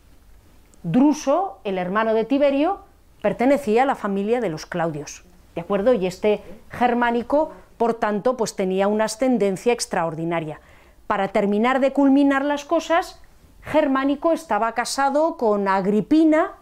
[0.82, 2.78] Druso, el hermano de Tiberio,
[3.20, 5.24] pertenecía a la familia de los Claudios.
[5.55, 5.93] ¿De acuerdo?
[5.95, 10.61] Y este germánico, por tanto, pues tenía una ascendencia extraordinaria.
[11.07, 13.20] Para terminar de culminar las cosas,
[13.66, 16.53] Germánico estaba casado con Agripina,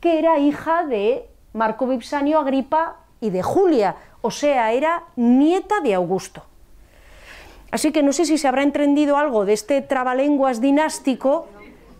[0.00, 5.94] que era hija de Marco Vipsanio Agripa y de Julia, o sea, era nieta de
[5.94, 6.42] Augusto.
[7.70, 11.48] Así que no sé si se habrá entendido algo de este trabalenguas dinástico,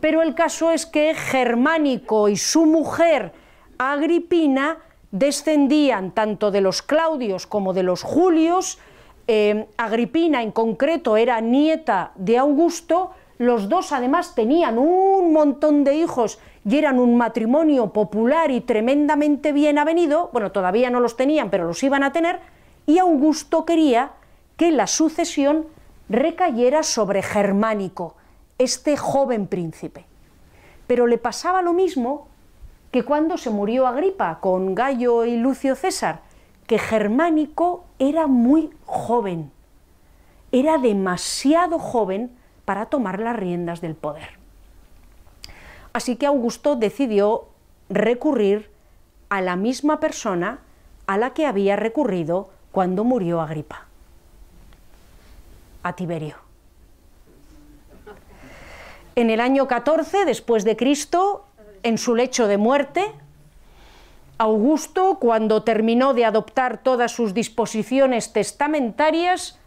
[0.01, 3.33] pero el caso es que Germánico y su mujer
[3.79, 4.79] Agripina
[5.11, 8.79] descendían tanto de los Claudios como de los Julios.
[9.29, 15.95] Eh, Agripina en concreto era nieta de Augusto los dos además tenían un montón de
[15.95, 21.51] hijos y eran un matrimonio popular y tremendamente bien avenido, bueno, todavía no los tenían,
[21.51, 22.41] pero los iban a tener,
[22.87, 24.13] y Augusto quería
[24.57, 25.67] que la sucesión
[26.09, 28.15] recayera sobre Germánico,
[28.59, 30.07] este joven príncipe.
[30.87, 32.29] Pero le pasaba lo mismo
[32.91, 36.21] que cuando se murió Agripa con Gallo y Lucio César,
[36.67, 39.53] que Germánico era muy joven,
[40.53, 42.36] era demasiado joven
[42.67, 44.29] para tomar las riendas del poder.
[45.95, 47.47] Así que Augusto decidió
[47.89, 48.69] recurrir
[49.31, 50.59] a la misma persona
[51.07, 53.87] a la que había recurrido cuando murió Agripa,
[55.83, 56.37] a Tiberio.
[59.15, 61.47] En el año 14 después de Cristo,
[61.83, 63.07] en su lecho de muerte,
[64.39, 69.59] Augusto, cuando terminó de adoptar todas sus disposiciones testamentarias,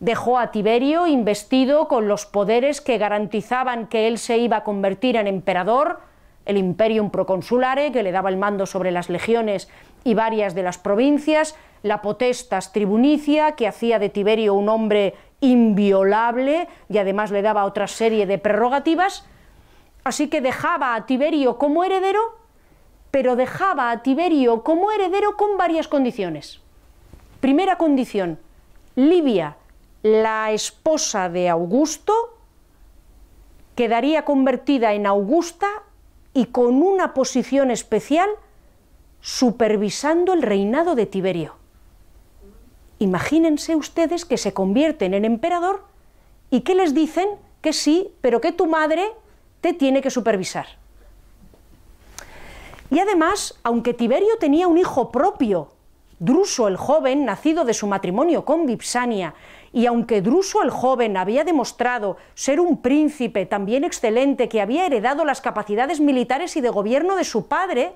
[0.00, 5.16] dejó a Tiberio investido con los poderes que garantizaban que él se iba a convertir
[5.16, 6.00] en emperador,
[6.46, 9.68] el imperium proconsulare, que le daba el mando sobre las legiones
[10.02, 16.66] y varias de las provincias, la potestas tribunicia, que hacía de Tiberio un hombre inviolable
[16.88, 19.26] y además le daba otra serie de prerrogativas,
[20.02, 22.20] así que dejaba a Tiberio como heredero,
[23.10, 26.60] pero dejaba a Tiberio como heredero con varias condiciones.
[27.40, 28.38] Primera condición,
[28.96, 29.56] Libia
[30.02, 32.14] la esposa de Augusto
[33.74, 35.68] quedaría convertida en Augusta
[36.32, 38.28] y con una posición especial
[39.20, 41.54] supervisando el reinado de Tiberio.
[42.98, 45.84] Imagínense ustedes que se convierten en emperador
[46.50, 47.28] y que les dicen
[47.60, 49.12] que sí, pero que tu madre
[49.60, 50.66] te tiene que supervisar.
[52.90, 55.70] Y además, aunque Tiberio tenía un hijo propio,
[56.20, 59.34] Druso el joven, nacido de su matrimonio con Vipsania,
[59.72, 65.24] y aunque Druso el joven había demostrado ser un príncipe también excelente que había heredado
[65.24, 67.94] las capacidades militares y de gobierno de su padre,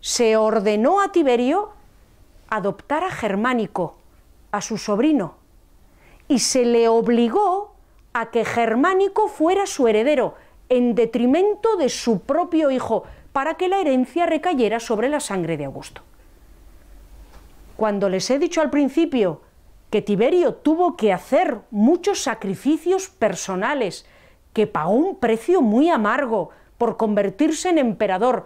[0.00, 1.70] se ordenó a Tiberio
[2.48, 3.96] adoptar a Germánico,
[4.52, 5.34] a su sobrino,
[6.28, 7.74] y se le obligó
[8.12, 10.34] a que Germánico fuera su heredero,
[10.68, 15.64] en detrimento de su propio hijo, para que la herencia recayera sobre la sangre de
[15.64, 16.02] Augusto.
[17.76, 19.42] Cuando les he dicho al principio
[19.96, 24.04] que Tiberio tuvo que hacer muchos sacrificios personales,
[24.52, 28.44] que pagó un precio muy amargo por convertirse en emperador,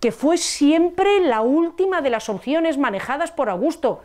[0.00, 4.00] que fue siempre la última de las opciones manejadas por Augusto,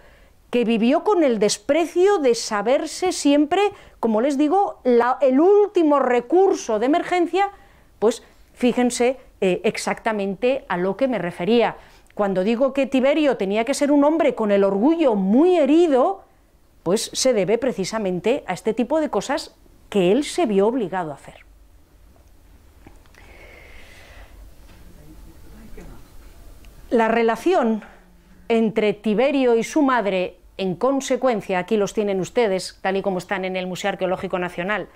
[0.52, 3.64] que vivió con el desprecio de saberse siempre,
[4.00, 7.50] como les digo, el último recurso de emergencia,
[7.98, 8.22] pues
[8.54, 11.78] fíjense eh, exactamente a lo que me refería.
[12.14, 16.26] Cuando digo que Tiberio tenía que ser un hombre con el orgullo muy herido,
[16.86, 19.56] pues se debe precisamente a este tipo de cosas
[19.90, 21.44] que él se vio obligado a hacer.
[26.92, 27.84] La relación
[28.50, 33.46] entre Tiberio y su madre, en consecuencia, aquí los tienen ustedes, tal y como están
[33.46, 34.88] en el Museo Arqueológico Nacional,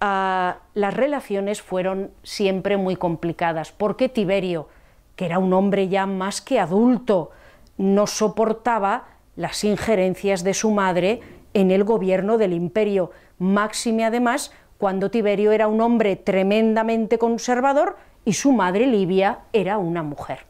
[0.00, 4.70] ah, las relaciones fueron siempre muy complicadas, porque Tiberio,
[5.16, 7.32] que era un hombre ya más que adulto,
[7.76, 11.20] no soportaba las injerencias de su madre
[11.54, 18.34] en el gobierno del imperio, máxime además cuando Tiberio era un hombre tremendamente conservador y
[18.34, 20.46] su madre Livia era una mujer.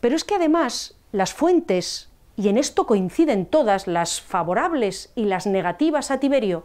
[0.00, 5.46] Pero es que además las fuentes, y en esto coinciden todas las favorables y las
[5.46, 6.64] negativas a Tiberio,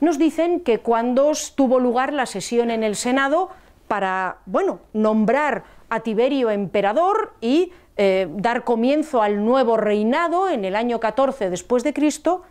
[0.00, 3.50] nos dicen que cuando tuvo lugar la sesión en el Senado
[3.88, 10.76] para, bueno, nombrar a Tiberio emperador y eh, dar comienzo al nuevo reinado en el
[10.76, 12.44] año 14 después de Cristo,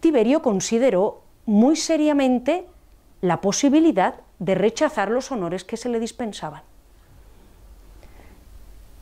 [0.00, 2.66] Tiberio consideró muy seriamente
[3.22, 6.62] la posibilidad de rechazar los honores que se le dispensaban.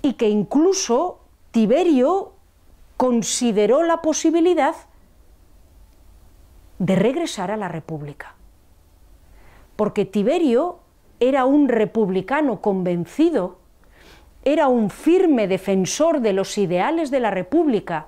[0.00, 1.18] Y que incluso
[1.50, 2.34] Tiberio
[2.96, 4.76] consideró la posibilidad
[6.78, 8.36] de regresar a la República.
[9.74, 10.78] Porque Tiberio
[11.18, 13.58] era un republicano convencido
[14.52, 18.06] era un firme defensor de los ideales de la República,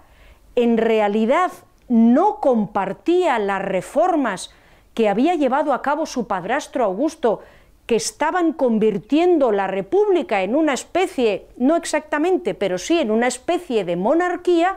[0.57, 1.53] en realidad
[1.89, 4.51] no compartía las reformas
[4.95, 7.41] que había llevado a cabo su padrastro Augusto,
[7.85, 13.85] que estaban convirtiendo la República en una especie, no exactamente, pero sí en una especie
[13.85, 14.77] de monarquía,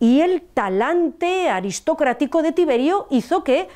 [0.00, 3.68] y el talante aristocrático de Tiberio hizo que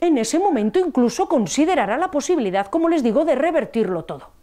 [0.00, 4.37] en ese momento incluso considerara la posibilidad, como les digo, de revertirlo todo.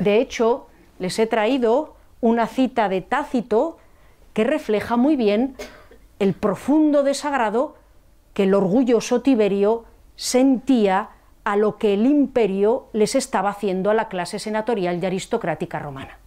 [0.00, 0.66] De hecho,
[0.98, 3.78] les he traído una cita de Tácito
[4.32, 5.56] que refleja muy bien
[6.18, 7.76] el profundo desagrado
[8.32, 9.84] que el orgulloso Tiberio
[10.16, 11.10] sentía
[11.44, 16.18] a lo que el imperio les estaba haciendo a la clase senatorial y aristocrática romana.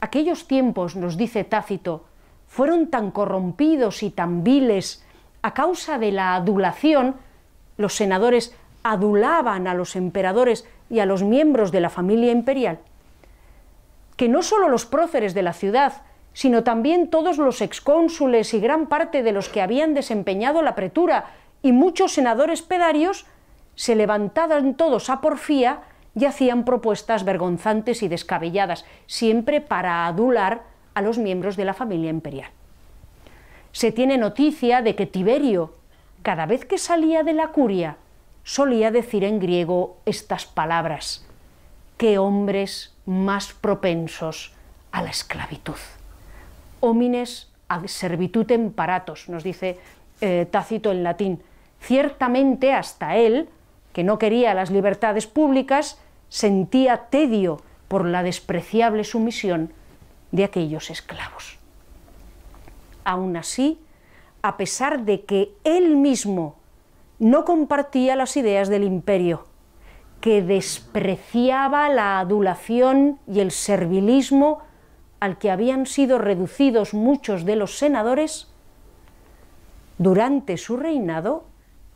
[0.00, 2.04] Aquellos tiempos, nos dice Tácito,
[2.48, 5.04] fueron tan corrompidos y tan viles
[5.42, 7.16] a causa de la adulación,
[7.76, 12.78] los senadores adulaban a los emperadores y a los miembros de la familia imperial,
[14.16, 16.02] que no solo los próceres de la ciudad,
[16.32, 21.26] sino también todos los excónsules y gran parte de los que habían desempeñado la pretura
[21.62, 23.26] y muchos senadores pedarios
[23.74, 25.80] se levantaban todos a porfía
[26.14, 30.62] y hacían propuestas vergonzantes y descabelladas, siempre para adular
[30.94, 32.50] a los miembros de la familia imperial.
[33.72, 35.72] Se tiene noticia de que Tiberio,
[36.22, 37.96] cada vez que salía de la curia,
[38.50, 41.24] solía decir en griego estas palabras,
[41.96, 44.52] qué hombres más propensos
[44.90, 45.78] a la esclavitud.
[46.80, 49.78] Homines ad servitutem paratos, nos dice
[50.20, 51.40] eh, Tácito en latín.
[51.78, 53.48] Ciertamente hasta él,
[53.92, 59.72] que no quería las libertades públicas, sentía tedio por la despreciable sumisión
[60.32, 61.56] de aquellos esclavos.
[63.04, 63.78] Aún así,
[64.42, 66.56] a pesar de que él mismo
[67.20, 69.44] no compartía las ideas del imperio,
[70.20, 74.58] que despreciaba la adulación y el servilismo
[75.20, 78.48] al que habían sido reducidos muchos de los senadores,
[79.98, 81.44] durante su reinado,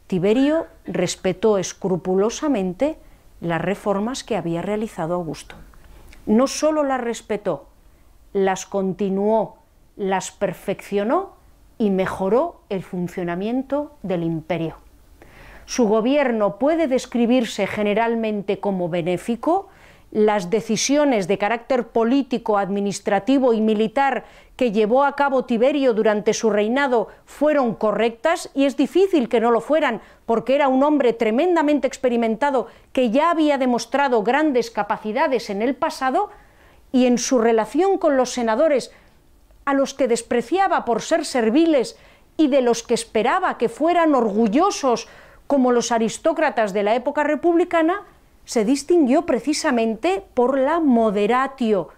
[0.06, 2.98] Tiberio respetó escrupulosamente
[3.40, 5.56] las reformas que había realizado Augusto.
[6.26, 7.66] No solo las respetó,
[8.34, 9.56] las continuó,
[9.96, 11.32] las perfeccionó
[11.78, 14.83] y mejoró el funcionamiento del imperio.
[15.66, 19.68] Su gobierno puede describirse generalmente como benéfico,
[20.14, 24.24] las decisiones de carácter político, administrativo y militar
[24.56, 29.50] que llevó a cabo Tiberio durante su reinado fueron correctas y es difícil que no
[29.50, 35.62] lo fueran porque era un hombre tremendamente experimentado que ya había demostrado grandes capacidades en
[35.62, 36.30] el pasado
[36.92, 38.92] y en su relación con los senadores
[39.64, 41.98] a los que despreciaba por ser serviles
[42.36, 45.08] y de los que esperaba que fueran orgullosos
[45.46, 48.02] como los aristócratas de la época republicana,
[48.44, 51.88] se distinguió precisamente por la moderatio,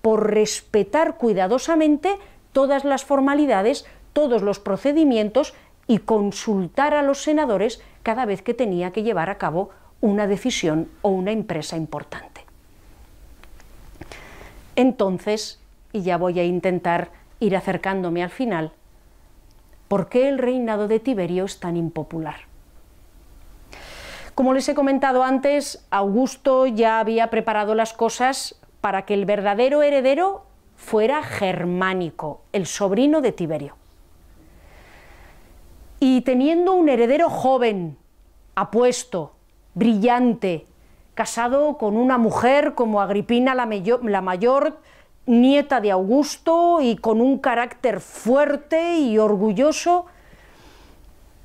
[0.00, 2.18] por respetar cuidadosamente
[2.52, 5.54] todas las formalidades, todos los procedimientos
[5.86, 10.88] y consultar a los senadores cada vez que tenía que llevar a cabo una decisión
[11.02, 12.44] o una empresa importante.
[14.74, 15.60] Entonces,
[15.92, 18.72] y ya voy a intentar ir acercándome al final,
[19.88, 22.51] ¿por qué el reinado de Tiberio es tan impopular?
[24.34, 29.82] Como les he comentado antes, Augusto ya había preparado las cosas para que el verdadero
[29.82, 33.76] heredero fuera germánico, el sobrino de Tiberio.
[36.00, 37.98] Y teniendo un heredero joven,
[38.54, 39.34] apuesto,
[39.74, 40.66] brillante,
[41.14, 44.80] casado con una mujer como Agripina la mayor,
[45.26, 50.06] nieta de Augusto y con un carácter fuerte y orgulloso,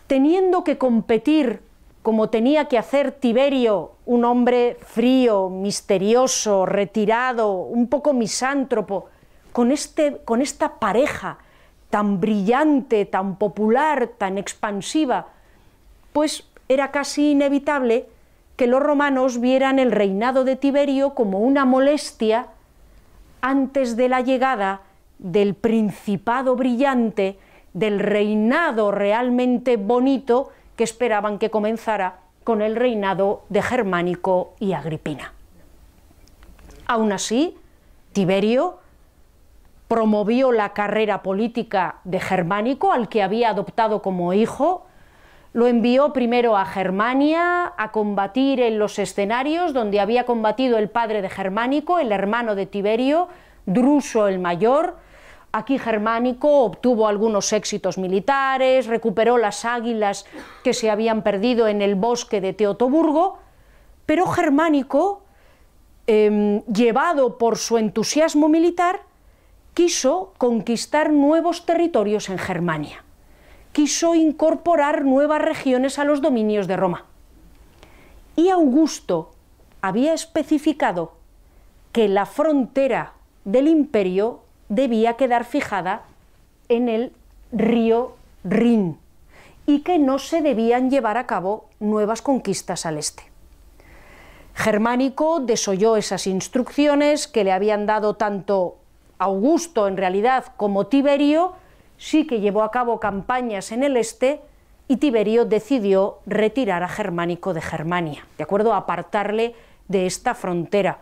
[0.07, 1.66] teniendo que competir
[2.07, 9.07] como tenía que hacer Tiberio, un hombre frío, misterioso, retirado, un poco misántropo,
[9.51, 11.37] con, este, con esta pareja
[11.89, 15.27] tan brillante, tan popular, tan expansiva,
[16.13, 18.05] pues era casi inevitable
[18.55, 22.47] que los romanos vieran el reinado de Tiberio como una molestia
[23.41, 24.79] antes de la llegada
[25.19, 27.37] del principado brillante,
[27.73, 35.33] del reinado realmente bonito que esperaban que comenzara con el reinado de Germánico y Agripina.
[36.85, 37.57] Aún así,
[38.13, 38.79] Tiberio
[39.89, 44.85] promovió la carrera política de Germánico, al que había adoptado como hijo,
[45.53, 51.21] lo envió primero a Germania a combatir en los escenarios donde había combatido el padre
[51.21, 53.27] de Germánico, el hermano de Tiberio,
[53.65, 54.97] Druso el mayor,
[55.51, 60.25] Aquí Germánico obtuvo algunos éxitos militares, recuperó las águilas
[60.63, 63.39] que se habían perdido en el bosque de Teotoburgo,
[64.05, 65.23] pero Germánico,
[66.05, 69.01] em, llevado por su entusiasmo militar,
[69.73, 73.03] quiso conquistar nuevos territorios en Germania,
[73.71, 77.05] quiso incorporar nuevas regiones a los dominios de Roma.
[78.35, 79.31] Y Augusto
[79.81, 81.13] había especificado
[81.91, 83.13] que la frontera
[83.45, 86.03] del imperio debía quedar fijada
[86.69, 87.13] en el
[87.51, 88.97] río Rin
[89.65, 93.23] y que no se debían llevar a cabo nuevas conquistas al este.
[94.53, 98.77] Germánico desoyó esas instrucciones que le habían dado tanto
[99.19, 101.53] Augusto en realidad como Tiberio,
[101.97, 104.41] sí que llevó a cabo campañas en el este,
[104.87, 109.53] y Tiberio decidió retirar a Germánico de Germania, de acuerdo, apartarle
[109.87, 110.99] de esta frontera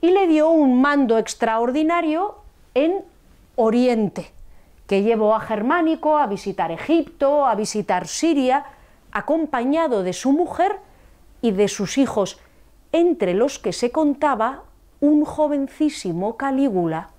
[0.00, 2.36] y le dio un mando extraordinario
[2.74, 3.04] en
[3.56, 4.32] Oriente,
[4.86, 8.64] que llevó a Germánico a visitar Egipto, a visitar Siria,
[9.12, 10.76] acompañado de su mujer
[11.42, 12.38] y de sus hijos,
[12.92, 14.62] entre los que se contaba
[15.00, 17.10] un jovencísimo Calígula,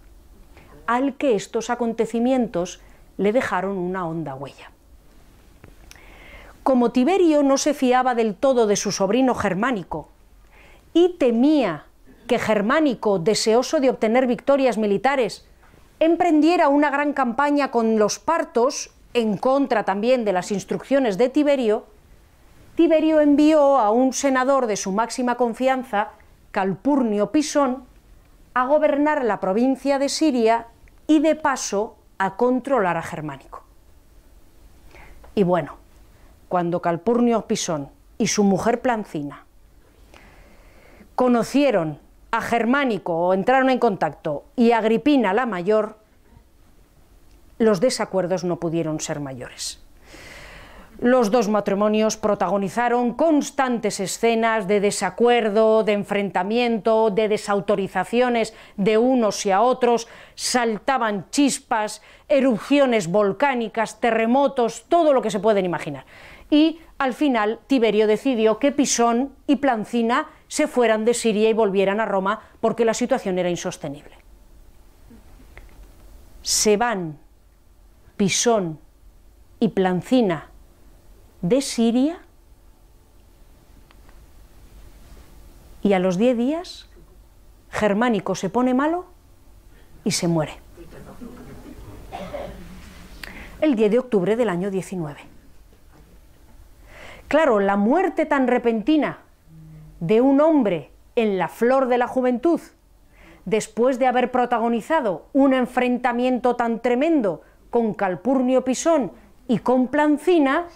[0.87, 2.81] al que estos acontecimientos
[3.17, 4.71] le dejaron una honda huella.
[6.63, 10.09] Como Tiberio no se fiaba del todo de su sobrino Germánico
[10.93, 11.85] y temía
[12.29, 15.47] que Germánico, deseoso de obtener victorias militares,
[15.99, 21.85] emprendiera una gran campaña con los partos, en contra también de las instrucciones de Tiberio,
[22.75, 26.11] Tiberio envió a un senador de su máxima confianza,
[26.51, 27.83] Calpurnio Pisón,
[28.53, 30.67] a gobernar la provincia de Siria
[31.07, 33.63] y de paso a controlar a Germánico.
[35.33, 35.77] Y bueno,
[36.47, 37.89] cuando Calpurnio Pisón
[38.19, 39.45] y su mujer Plancina
[41.15, 41.99] conocieron
[42.31, 45.97] a Germánico o entraron en contacto y Agripina la mayor,
[47.57, 49.83] los desacuerdos no pudieron ser mayores.
[51.01, 59.51] Los dos matrimonios protagonizaron constantes escenas de desacuerdo, de enfrentamiento, de desautorizaciones de unos y
[59.51, 66.03] a otros, saltaban chispas, erupciones volcánicas, terremotos, todo lo que se pueden imaginar.
[66.49, 72.01] Y al final Tiberio decidió que Pisón y Plancina se fueran de Siria y volvieran
[72.01, 74.17] a Roma porque la situación era insostenible.
[76.41, 77.17] Se van
[78.17, 78.79] Pisón
[79.59, 80.49] y Plancina
[81.41, 82.19] de Siria
[85.81, 86.89] y a los diez días
[87.71, 89.05] Germánico se pone malo
[90.03, 90.53] y se muere.
[93.61, 95.19] El 10 de octubre del año 19.
[97.27, 99.19] Claro, la muerte tan repentina
[99.99, 102.61] de un hombre en la flor de la juventud,
[103.45, 109.11] después de haber protagonizado un enfrentamiento tan tremendo con Calpurnio Pisón
[109.47, 110.67] y con Plancina,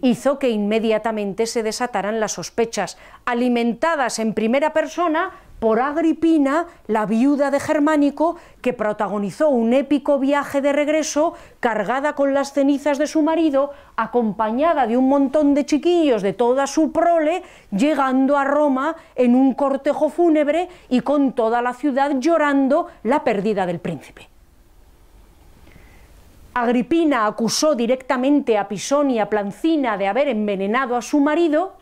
[0.00, 7.52] hizo que inmediatamente se desataran las sospechas, alimentadas en primera persona por Agripina, la viuda
[7.52, 13.22] de Germánico, que protagonizó un épico viaje de regreso cargada con las cenizas de su
[13.22, 19.36] marido, acompañada de un montón de chiquillos de toda su prole, llegando a Roma en
[19.36, 24.28] un cortejo fúnebre y con toda la ciudad llorando la pérdida del príncipe.
[26.54, 31.74] Agripina acusó directamente a Pisón y a Plancina de haber envenenado a su marido,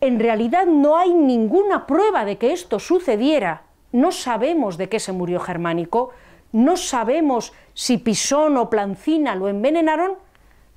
[0.00, 3.62] en realidad no hay ninguna prueba de que esto sucediera.
[3.92, 6.10] No sabemos de qué se murió Germánico,
[6.52, 10.12] no sabemos si Pisón o Plancina lo envenenaron,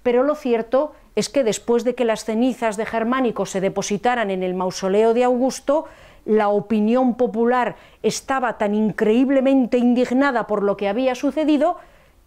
[0.02, 4.44] pero lo cierto es que después de que las cenizas de Germánico se depositaran en
[4.44, 5.85] el mausoleo de Augusto,
[6.26, 11.77] la opinión popular estaba tan increíblemente indignada por lo que había sucedido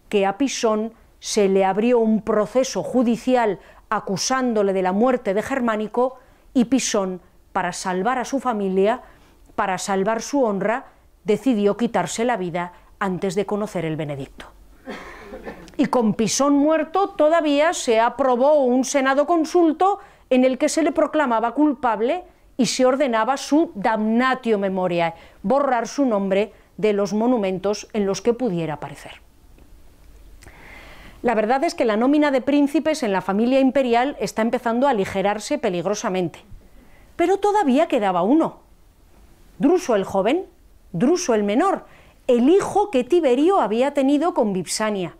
[0.09, 3.59] que a Pisón se le abrió un proceso judicial
[3.89, 6.17] acusándole de la muerte de Germánico
[6.53, 7.21] y Pisón,
[7.53, 9.01] para salvar a su familia,
[9.55, 10.85] para salvar su honra,
[11.23, 14.45] decidió quitarse la vida antes de conocer el Benedicto.
[15.77, 19.99] Y con Pisón muerto todavía se aprobó un senado consulto
[20.29, 22.23] en el que se le proclamaba culpable
[22.57, 28.33] y se ordenaba su damnatio memoriae, borrar su nombre de los monumentos en los que
[28.33, 29.21] pudiera aparecer.
[31.21, 34.91] La verdad es que la nómina de príncipes en la familia imperial está empezando a
[34.91, 36.39] aligerarse peligrosamente.
[37.15, 38.59] Pero todavía quedaba uno.
[39.59, 40.45] Druso el joven,
[40.93, 41.85] Druso el menor,
[42.27, 45.15] el hijo que Tiberio había tenido con Vipsania,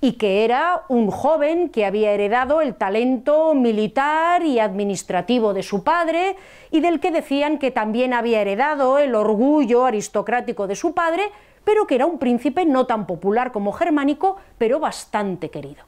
[0.00, 5.84] y que era un joven que había heredado el talento militar y administrativo de su
[5.84, 6.36] padre,
[6.70, 11.30] y del que decían que también había heredado el orgullo aristocrático de su padre,
[11.68, 15.84] pero que era un príncipe no tan popular como germánico, pero bastante querido.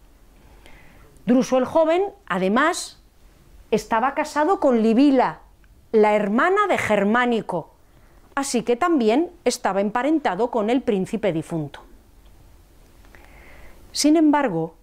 [1.25, 3.01] Druso el joven, además,
[3.71, 5.39] estaba casado con Libila,
[5.93, 7.71] la hermana de Germánico,
[8.35, 11.81] así que también estaba emparentado con el príncipe difunto.
[13.91, 14.75] Sin embargo,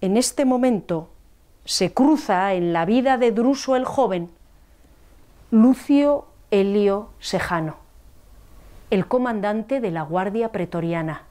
[0.00, 1.10] en este momento
[1.64, 4.30] se cruza en la vida de Druso el joven
[5.52, 7.83] Lucio Helio Sejano
[8.94, 11.24] el comandante de la Guardia Pretoriana,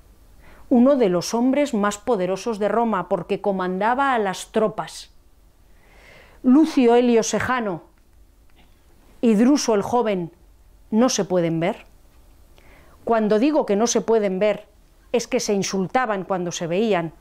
[0.69, 5.11] uno de los hombres más poderosos de Roma porque comandaba a las tropas.
[6.43, 7.83] Lucio Helio Sejano
[9.21, 10.31] y Druso el joven
[10.91, 11.85] no se pueden ver.
[13.05, 14.67] Cuando digo que no se pueden ver,
[15.13, 17.13] es que se insultaban cuando se veían.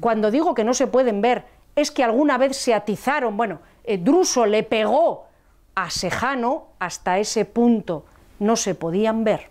[0.00, 1.44] Cuando digo que no se pueden ver,
[1.74, 5.26] es que alguna vez se atizaron, bueno, eh, Druso le pegó
[5.74, 8.06] a Sejano, hasta ese punto
[8.38, 9.50] no se podían ver,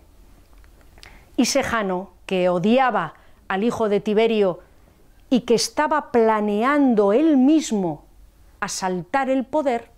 [1.36, 3.14] y Sejano, que odiaba
[3.48, 4.60] al hijo de Tiberio
[5.30, 8.04] y que estaba planeando él mismo
[8.60, 9.90] asaltar el poder,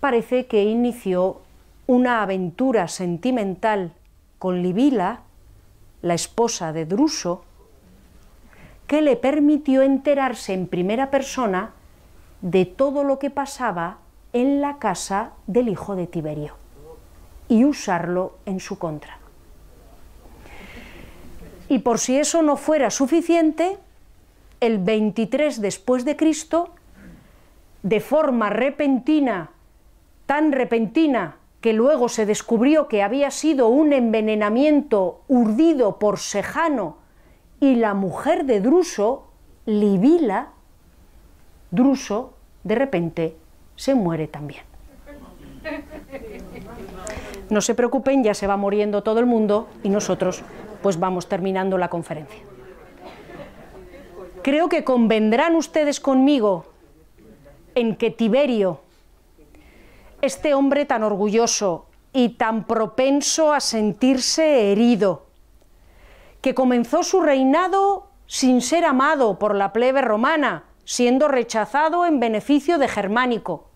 [0.00, 1.40] parece que inició
[1.86, 3.92] una aventura sentimental
[4.38, 5.20] con Libila,
[6.02, 7.44] la esposa de Druso,
[8.86, 11.72] que le permitió enterarse en primera persona
[12.42, 13.98] de todo lo que pasaba
[14.32, 16.54] en la casa del hijo de Tiberio
[17.48, 19.18] y usarlo en su contra.
[21.68, 23.76] Y por si eso no fuera suficiente,
[24.60, 26.70] el 23 después de Cristo,
[27.82, 29.50] de forma repentina,
[30.26, 36.98] tan repentina que luego se descubrió que había sido un envenenamiento urdido por Sejano
[37.60, 39.26] y la mujer de Druso,
[39.64, 40.50] Libila,
[41.70, 43.36] Druso de repente
[43.76, 44.62] se muere también.
[47.50, 50.42] No se preocupen, ya se va muriendo todo el mundo y nosotros
[50.86, 52.44] pues vamos terminando la conferencia.
[54.42, 56.66] Creo que convendrán ustedes conmigo
[57.74, 58.78] en que Tiberio,
[60.22, 65.26] este hombre tan orgulloso y tan propenso a sentirse herido,
[66.40, 72.78] que comenzó su reinado sin ser amado por la plebe romana, siendo rechazado en beneficio
[72.78, 73.70] de Germánico,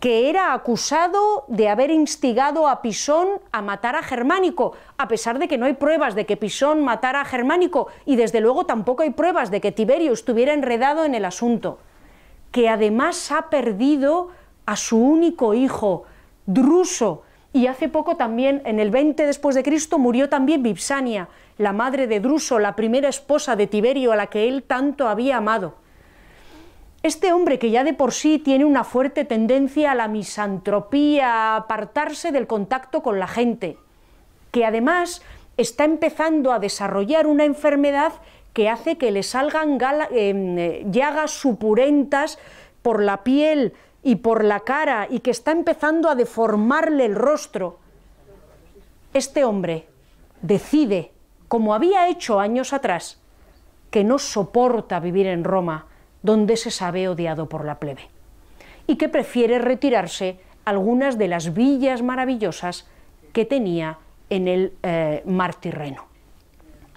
[0.00, 5.48] que era acusado de haber instigado a Pisón a matar a Germánico, a pesar de
[5.48, 9.10] que no hay pruebas de que Pisón matara a Germánico y desde luego tampoco hay
[9.10, 11.78] pruebas de que Tiberio estuviera enredado en el asunto,
[12.52, 14.28] que además ha perdido
[14.66, 16.04] a su único hijo,
[16.44, 21.72] Druso, y hace poco también, en el 20 después de Cristo, murió también Vipsania, la
[21.72, 25.74] madre de Druso, la primera esposa de Tiberio a la que él tanto había amado.
[27.02, 31.56] Este hombre que ya de por sí tiene una fuerte tendencia a la misantropía, a
[31.56, 33.78] apartarse del contacto con la gente,
[34.50, 35.22] que además
[35.56, 38.12] está empezando a desarrollar una enfermedad
[38.52, 39.78] que hace que le salgan
[40.10, 42.38] eh, llagas supurentas
[42.82, 47.78] por la piel y por la cara y que está empezando a deformarle el rostro.
[49.12, 49.86] Este hombre
[50.42, 51.12] decide,
[51.48, 53.20] como había hecho años atrás,
[53.90, 55.86] que no soporta vivir en Roma,
[56.26, 58.10] donde se sabe odiado por la plebe,
[58.88, 62.88] y que prefiere retirarse algunas de las villas maravillosas
[63.32, 63.98] que tenía
[64.28, 66.06] en el eh, mar Tirreno.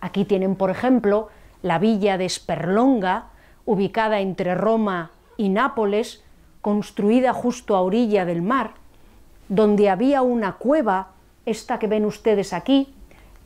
[0.01, 1.29] Aquí tienen, por ejemplo,
[1.61, 3.27] la villa de Sperlonga,
[3.65, 6.23] ubicada entre Roma y Nápoles,
[6.61, 8.71] construida justo a orilla del mar,
[9.47, 11.09] donde había una cueva,
[11.45, 12.95] esta que ven ustedes aquí,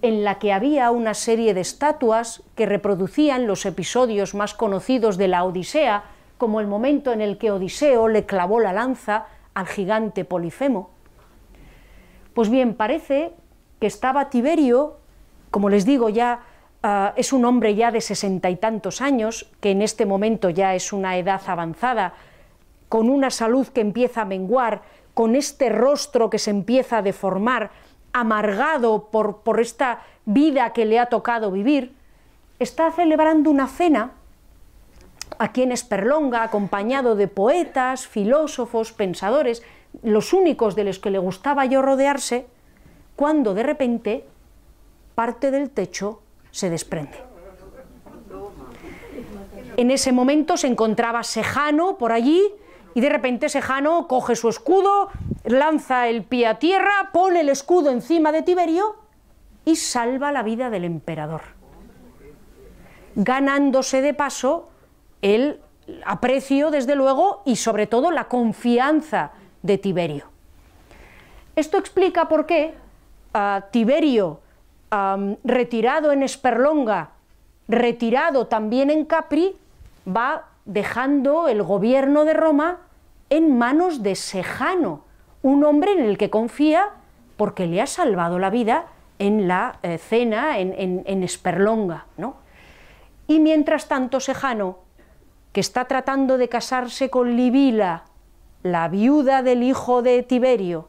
[0.04, 5.30] en la que había una serie de estatuas que reproducían los episodios más conocidos de
[5.30, 6.04] la Odisea,
[6.38, 10.90] como el momento en el que Odiseo le clavó la lanza al gigante Polifemo.
[12.34, 13.32] Pues bien, parece
[13.80, 14.98] que estaba Tiberio,
[15.52, 16.42] como les digo, ya
[16.84, 20.76] ah, es un hombre ya de sesenta y tantos años, que en este momento ya
[20.76, 22.14] es una edad avanzada,
[22.90, 24.82] con una salud que empieza a menguar,
[25.14, 27.72] con este rostro que se empieza a deformar,
[28.14, 31.94] amargado por, por esta vida que le ha tocado vivir,
[32.60, 34.12] está celebrando una cena
[35.40, 39.64] aquí en Esperlonga, acompañado de poetas, filósofos, pensadores,
[40.02, 42.46] los únicos de los que le gustaba yo rodearse,
[43.16, 44.26] cuando de repente
[45.16, 46.22] parte del techo
[46.52, 47.18] se desprende.
[49.78, 52.42] En ese momento se encontraba Sejano por allí
[52.96, 55.10] y de repente Sejano coge su escudo,
[55.46, 58.96] lanza el pie a tierra, pone el escudo encima de Tiberio
[59.66, 61.42] y salva la vida del emperador,
[63.16, 64.70] ganándose de paso
[65.22, 65.60] el
[66.06, 70.26] aprecio, desde luego, y sobre todo la confianza de Tiberio.
[71.56, 72.74] Esto explica por qué
[73.72, 74.40] Tiberio,
[75.44, 77.10] retirado en Esperlonga,
[77.68, 79.56] retirado también en Capri,
[80.06, 82.80] va dejando el gobierno de Roma
[83.30, 85.04] en manos de Sejano,
[85.42, 86.92] un hombre en el que confía
[87.38, 88.86] porque le ha salvado la vida
[89.20, 92.06] en la eh, cena en, Esperlonga.
[92.18, 92.36] ¿no?
[93.28, 94.80] Y mientras tanto Sejano,
[95.52, 98.06] que está tratando de casarse con Libila,
[98.64, 100.88] la viuda del hijo de Tiberio,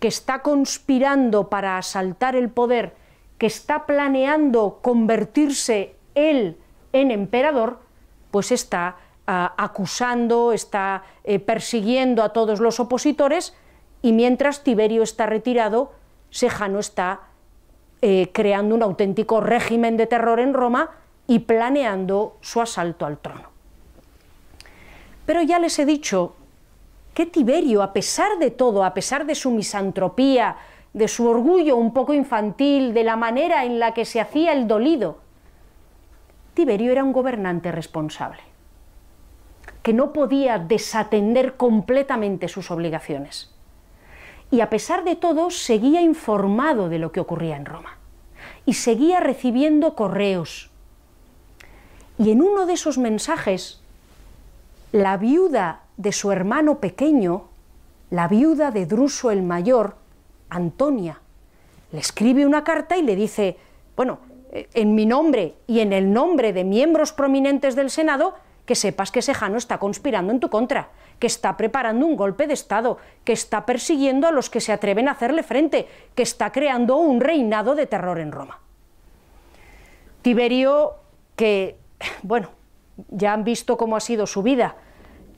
[0.00, 2.94] que está conspirando para asaltar el poder,
[3.38, 6.58] que está planeando convertirse él
[6.92, 7.80] en emperador,
[8.36, 8.96] pues está
[9.26, 13.54] ah, acusando, está eh, persiguiendo a todos los opositores
[14.02, 15.92] y mientras Tiberio está retirado,
[16.28, 17.20] Sejano está
[18.02, 20.90] eh, creando un auténtico régimen de terror en Roma
[21.26, 23.48] y planeando su asalto al trono.
[25.24, 26.34] Pero ya les he dicho
[27.14, 30.58] que Tiberio, a pesar de todo, a pesar de su misantropía,
[30.92, 34.68] de su orgullo un poco infantil, de la manera en la que se hacía el
[34.68, 35.24] dolido,
[36.56, 38.40] Tiberio era un gobernante responsable,
[39.82, 43.54] que no podía desatender completamente sus obligaciones.
[44.50, 47.98] Y a pesar de todo, seguía informado de lo que ocurría en Roma.
[48.64, 50.70] Y seguía recibiendo correos.
[52.16, 53.82] Y en uno de esos mensajes,
[54.92, 57.48] la viuda de su hermano pequeño,
[58.08, 59.96] la viuda de Druso el Mayor,
[60.48, 61.20] Antonia,
[61.92, 63.58] le escribe una carta y le dice,
[63.94, 64.20] bueno,
[64.74, 68.34] en mi nombre y en el nombre de miembros prominentes del Senado,
[68.66, 72.54] que sepas que Sejano está conspirando en tu contra, que está preparando un golpe de
[72.54, 76.96] Estado, que está persiguiendo a los que se atreven a hacerle frente, que está creando
[76.96, 78.60] un reinado de terror en Roma.
[80.22, 80.94] Tiberio,
[81.36, 81.78] que,
[82.22, 82.50] bueno,
[83.08, 84.74] ya han visto cómo ha sido su vida,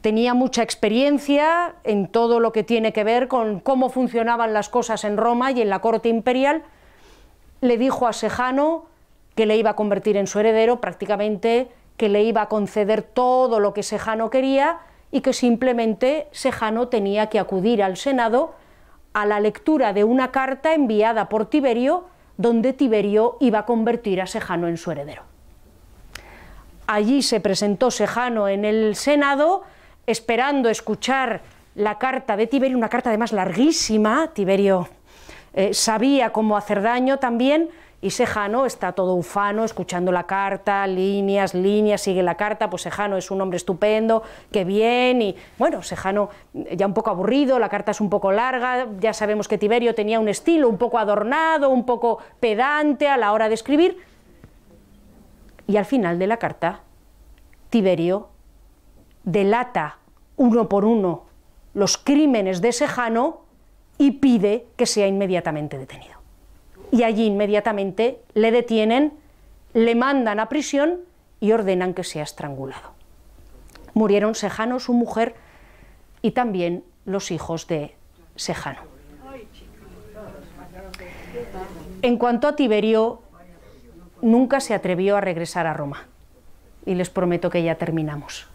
[0.01, 5.05] tenía mucha experiencia en todo lo que tiene que ver con cómo funcionaban las cosas
[5.05, 6.63] en Roma y en la corte imperial,
[7.61, 8.87] le dijo a Sejano
[9.39, 13.61] que le iba a convertir en su heredero, prácticamente que le iba a conceder todo
[13.61, 14.81] lo que Sejano quería
[15.13, 18.57] y que simplemente Sejano tenía que acudir al Senado
[19.13, 22.07] a la lectura de una carta enviada por Tiberio,
[22.37, 25.23] donde Tiberio iba a convertir a Sejano en su heredero.
[26.89, 29.63] Allí se presentó Sejano en el Senado,
[30.09, 31.43] esperando escuchar
[31.77, 34.89] la carta de Tiberio, una carta además larguísima, Tiberio
[35.55, 37.71] eh, sabía cómo hacer daño también,
[38.01, 43.17] y Sejano está todo ufano, escuchando la carta, líneas, líneas, sigue la carta, pues Sejano
[43.17, 44.23] es un hombre estupendo,
[44.53, 48.87] qué bien, y bueno, Sejano ya un poco aburrido, la carta es un poco larga,
[49.01, 53.33] ya sabemos que Tiberio tenía un estilo un poco adornado, un poco pedante a la
[53.33, 53.99] hora de escribir,
[55.67, 56.83] y al final de la carta,
[57.69, 58.29] Tiberio
[59.25, 59.99] delata
[60.37, 61.25] uno por uno
[61.75, 63.41] los crímenes de Sejano
[63.99, 66.18] y pide que sea inmediatamente detenido
[66.91, 69.13] y allí inmediatamente le detienen,
[69.75, 71.01] le mandan a prisión
[71.41, 72.93] y ordenan que sea estrangulado.
[73.95, 75.35] Murieron Sejano, su mujer,
[76.23, 77.95] y también los hijos de
[78.37, 78.81] Sejano.
[82.03, 83.23] En cuanto a Tiberio,
[84.23, 86.07] nunca se atrevió a regresar a Roma.
[86.87, 88.47] Y les prometo que ya terminamos.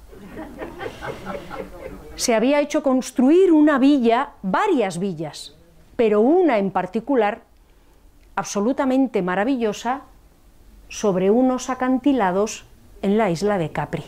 [2.15, 5.55] Se había hecho construir una villa, varias villas,
[5.95, 7.41] pero una en particular
[8.35, 10.01] absolutamente maravillosa
[10.89, 12.65] sobre unos acantilados
[13.01, 14.03] en la isla de Capri.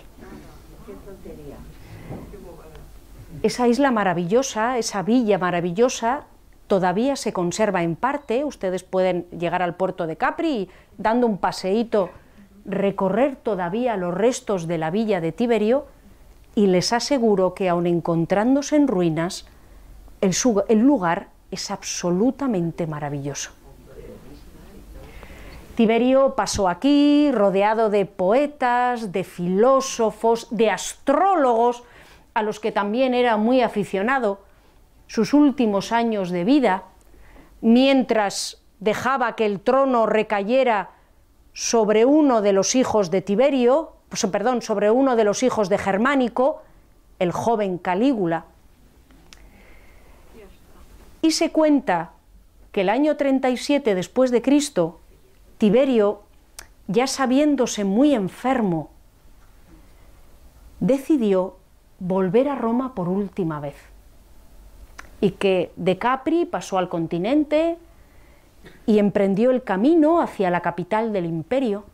[3.44, 6.24] Esa isla maravillosa, esa villa maravillosa,
[6.68, 8.44] todavía se conserva en parte.
[8.44, 12.10] Ustedes pueden llegar al puerto de Capri y, dando un paseíto,
[12.66, 15.86] recorrer todavía los restos de la villa de Tiberio
[16.56, 19.46] y les aseguro que, aun encontrándose en ruinas,
[20.22, 20.34] el,
[20.70, 23.52] el lugar es absolutamente maravilloso.
[25.76, 31.84] Tiberio pasó aquí rodeado de poetas, de filósofos, de astrólogos,
[32.34, 34.40] a los que también era muy aficionado,
[35.08, 36.84] sus últimos años de vida,
[37.62, 40.92] mientras dejaba que el trono recayera
[41.54, 43.94] sobre uno de los hijos de Tiberio,
[44.32, 46.62] perdón, sobre uno de los hijos de Germánico,
[47.20, 48.46] el joven Calígula.
[51.22, 52.12] Y se cuenta
[52.72, 55.00] que el año 37 después de Cristo,
[55.58, 56.24] Tiberio,
[56.88, 58.90] ya sabiéndose muy enfermo,
[60.80, 61.58] decidió
[62.00, 63.76] volver a Roma por última vez
[65.22, 67.78] y que de Capri pasó al continente
[68.86, 71.86] y emprendió el camino hacia la capital del imperio.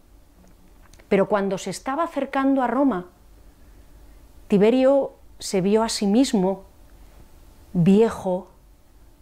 [1.08, 3.06] Pero cuando se estaba acercando a Roma,
[4.48, 6.64] Tiberio se vio a sí mismo
[7.74, 8.48] viejo,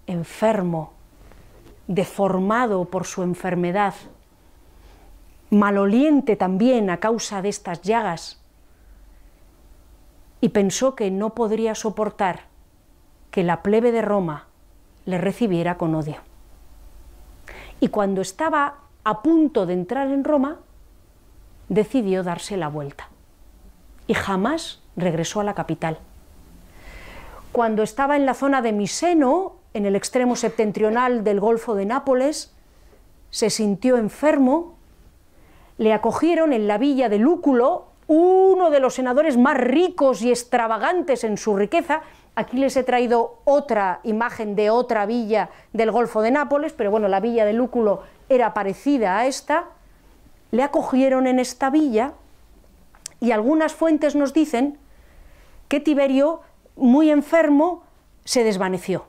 [0.08, 0.94] enfermo,
[1.88, 3.94] deformado por su enfermedad
[5.50, 8.40] maloliente también a causa de estas llagas,
[10.42, 12.42] y pensó que no podría soportar
[13.32, 14.48] que la plebe de Roma
[15.06, 16.18] le recibiera con odio.
[17.80, 20.60] Y cuando estaba a punto de entrar en Roma,
[21.68, 23.10] decidió darse la vuelta
[24.08, 26.00] y jamás regresó a la capital.
[27.52, 32.54] Cuando estaba en la zona de Miseno, en el extremo septentrional del Golfo de Nápoles,
[33.30, 34.79] se sintió enfermo
[35.80, 41.24] le acogieron en la villa de Lúculo, uno de los senadores más ricos y extravagantes
[41.24, 42.02] en su riqueza.
[42.36, 47.08] Aquí les he traído otra imagen de otra villa del Golfo de Nápoles, pero bueno,
[47.08, 49.68] la villa de Lúculo era parecida a esta.
[50.52, 52.12] Le acogieron en esta villa
[53.22, 54.78] y algunas fuentes nos dicen
[55.70, 56.42] que Tiberio,
[56.76, 57.84] muy enfermo,
[58.26, 59.06] se desvaneció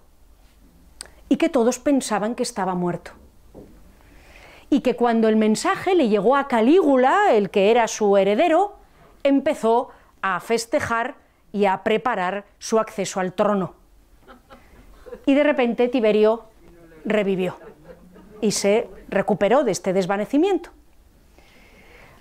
[1.28, 3.19] y que todos pensaban que estaba muerto.
[4.70, 8.76] Y que cuando el mensaje le llegó a Calígula, el que era su heredero,
[9.22, 9.90] empezó
[10.22, 11.16] a festejar
[11.52, 13.74] y a preparar su acceso al trono.
[15.26, 16.44] Y de repente Tiberio
[17.04, 17.56] revivió
[18.40, 20.70] y se recuperó de este desvanecimiento.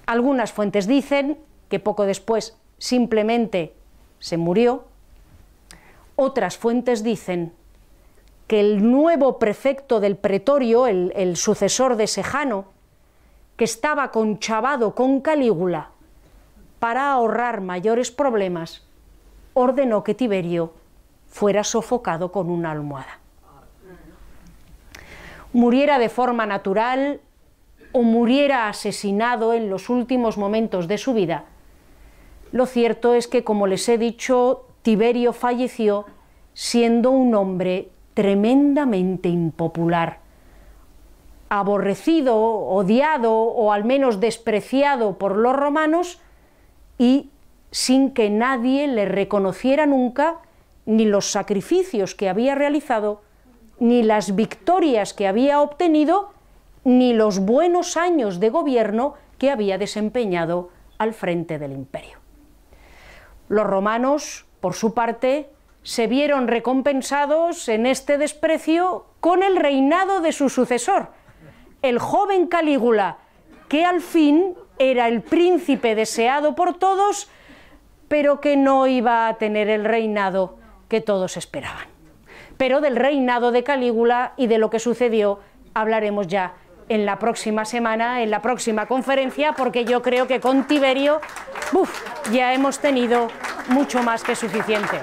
[0.05, 1.38] Algunas fuentes dicen
[1.69, 3.73] que poco después simplemente
[4.17, 4.85] se murió.
[6.15, 7.53] Otras fuentes dicen
[8.49, 12.65] que el nuevo prefecto del pretorio, el, sucesor de Sejano,
[13.55, 15.91] que estaba conchavado con Calígula
[16.80, 18.88] para ahorrar mayores problemas,
[19.53, 20.73] ordenó que Tiberio
[21.27, 23.19] fuera sofocado con una almohada.
[25.53, 27.21] Muriera de forma natural
[27.91, 31.45] o muriera asesinado en los últimos momentos de su vida,
[32.51, 36.07] lo cierto es que, como les he dicho, Tiberio falleció
[36.55, 40.19] siendo un hombre tremendamente impopular,
[41.47, 46.19] aborrecido, odiado o al menos despreciado por los romanos
[46.97, 47.29] y
[47.71, 50.39] sin que nadie le reconociera nunca
[50.85, 53.21] ni los sacrificios que había realizado,
[53.79, 56.33] ni las victorias que había obtenido,
[56.83, 62.17] ni los buenos años de gobierno que había desempeñado al frente del imperio.
[63.47, 65.49] Los romanos, por su parte,
[65.84, 71.11] se vieron recompensados en este desprecio con el reinado de su sucesor,
[71.81, 73.18] el joven Calígula,
[73.68, 77.30] que al fin era el príncipe deseado por todos,
[78.07, 80.57] pero que no iba a tener el reinado
[80.88, 81.88] que todos esperaban.
[82.57, 85.39] Pero del reinado de Calígula y de lo que sucedió
[85.73, 86.56] hablaremos ya
[86.89, 91.22] en la próxima semana, en la próxima conferencia, porque yo creo que con Tiberio
[92.31, 93.27] ya hemos tenido
[93.69, 94.97] mucho más que suficiente.